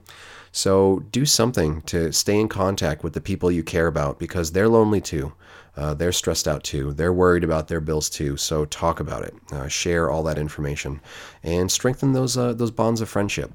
[0.52, 4.70] So do something to stay in contact with the people you care about because they're
[4.70, 5.32] lonely too.
[5.78, 6.94] Uh, they're stressed out too.
[6.94, 8.36] They're worried about their bills too.
[8.36, 9.34] So talk about it.
[9.52, 11.02] Uh, share all that information
[11.44, 13.52] and strengthen those uh, those bonds of friendship.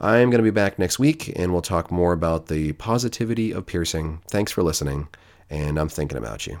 [0.00, 3.52] I am going to be back next week and we'll talk more about the positivity
[3.52, 4.22] of piercing.
[4.28, 5.08] Thanks for listening,
[5.50, 6.60] and I'm thinking about you.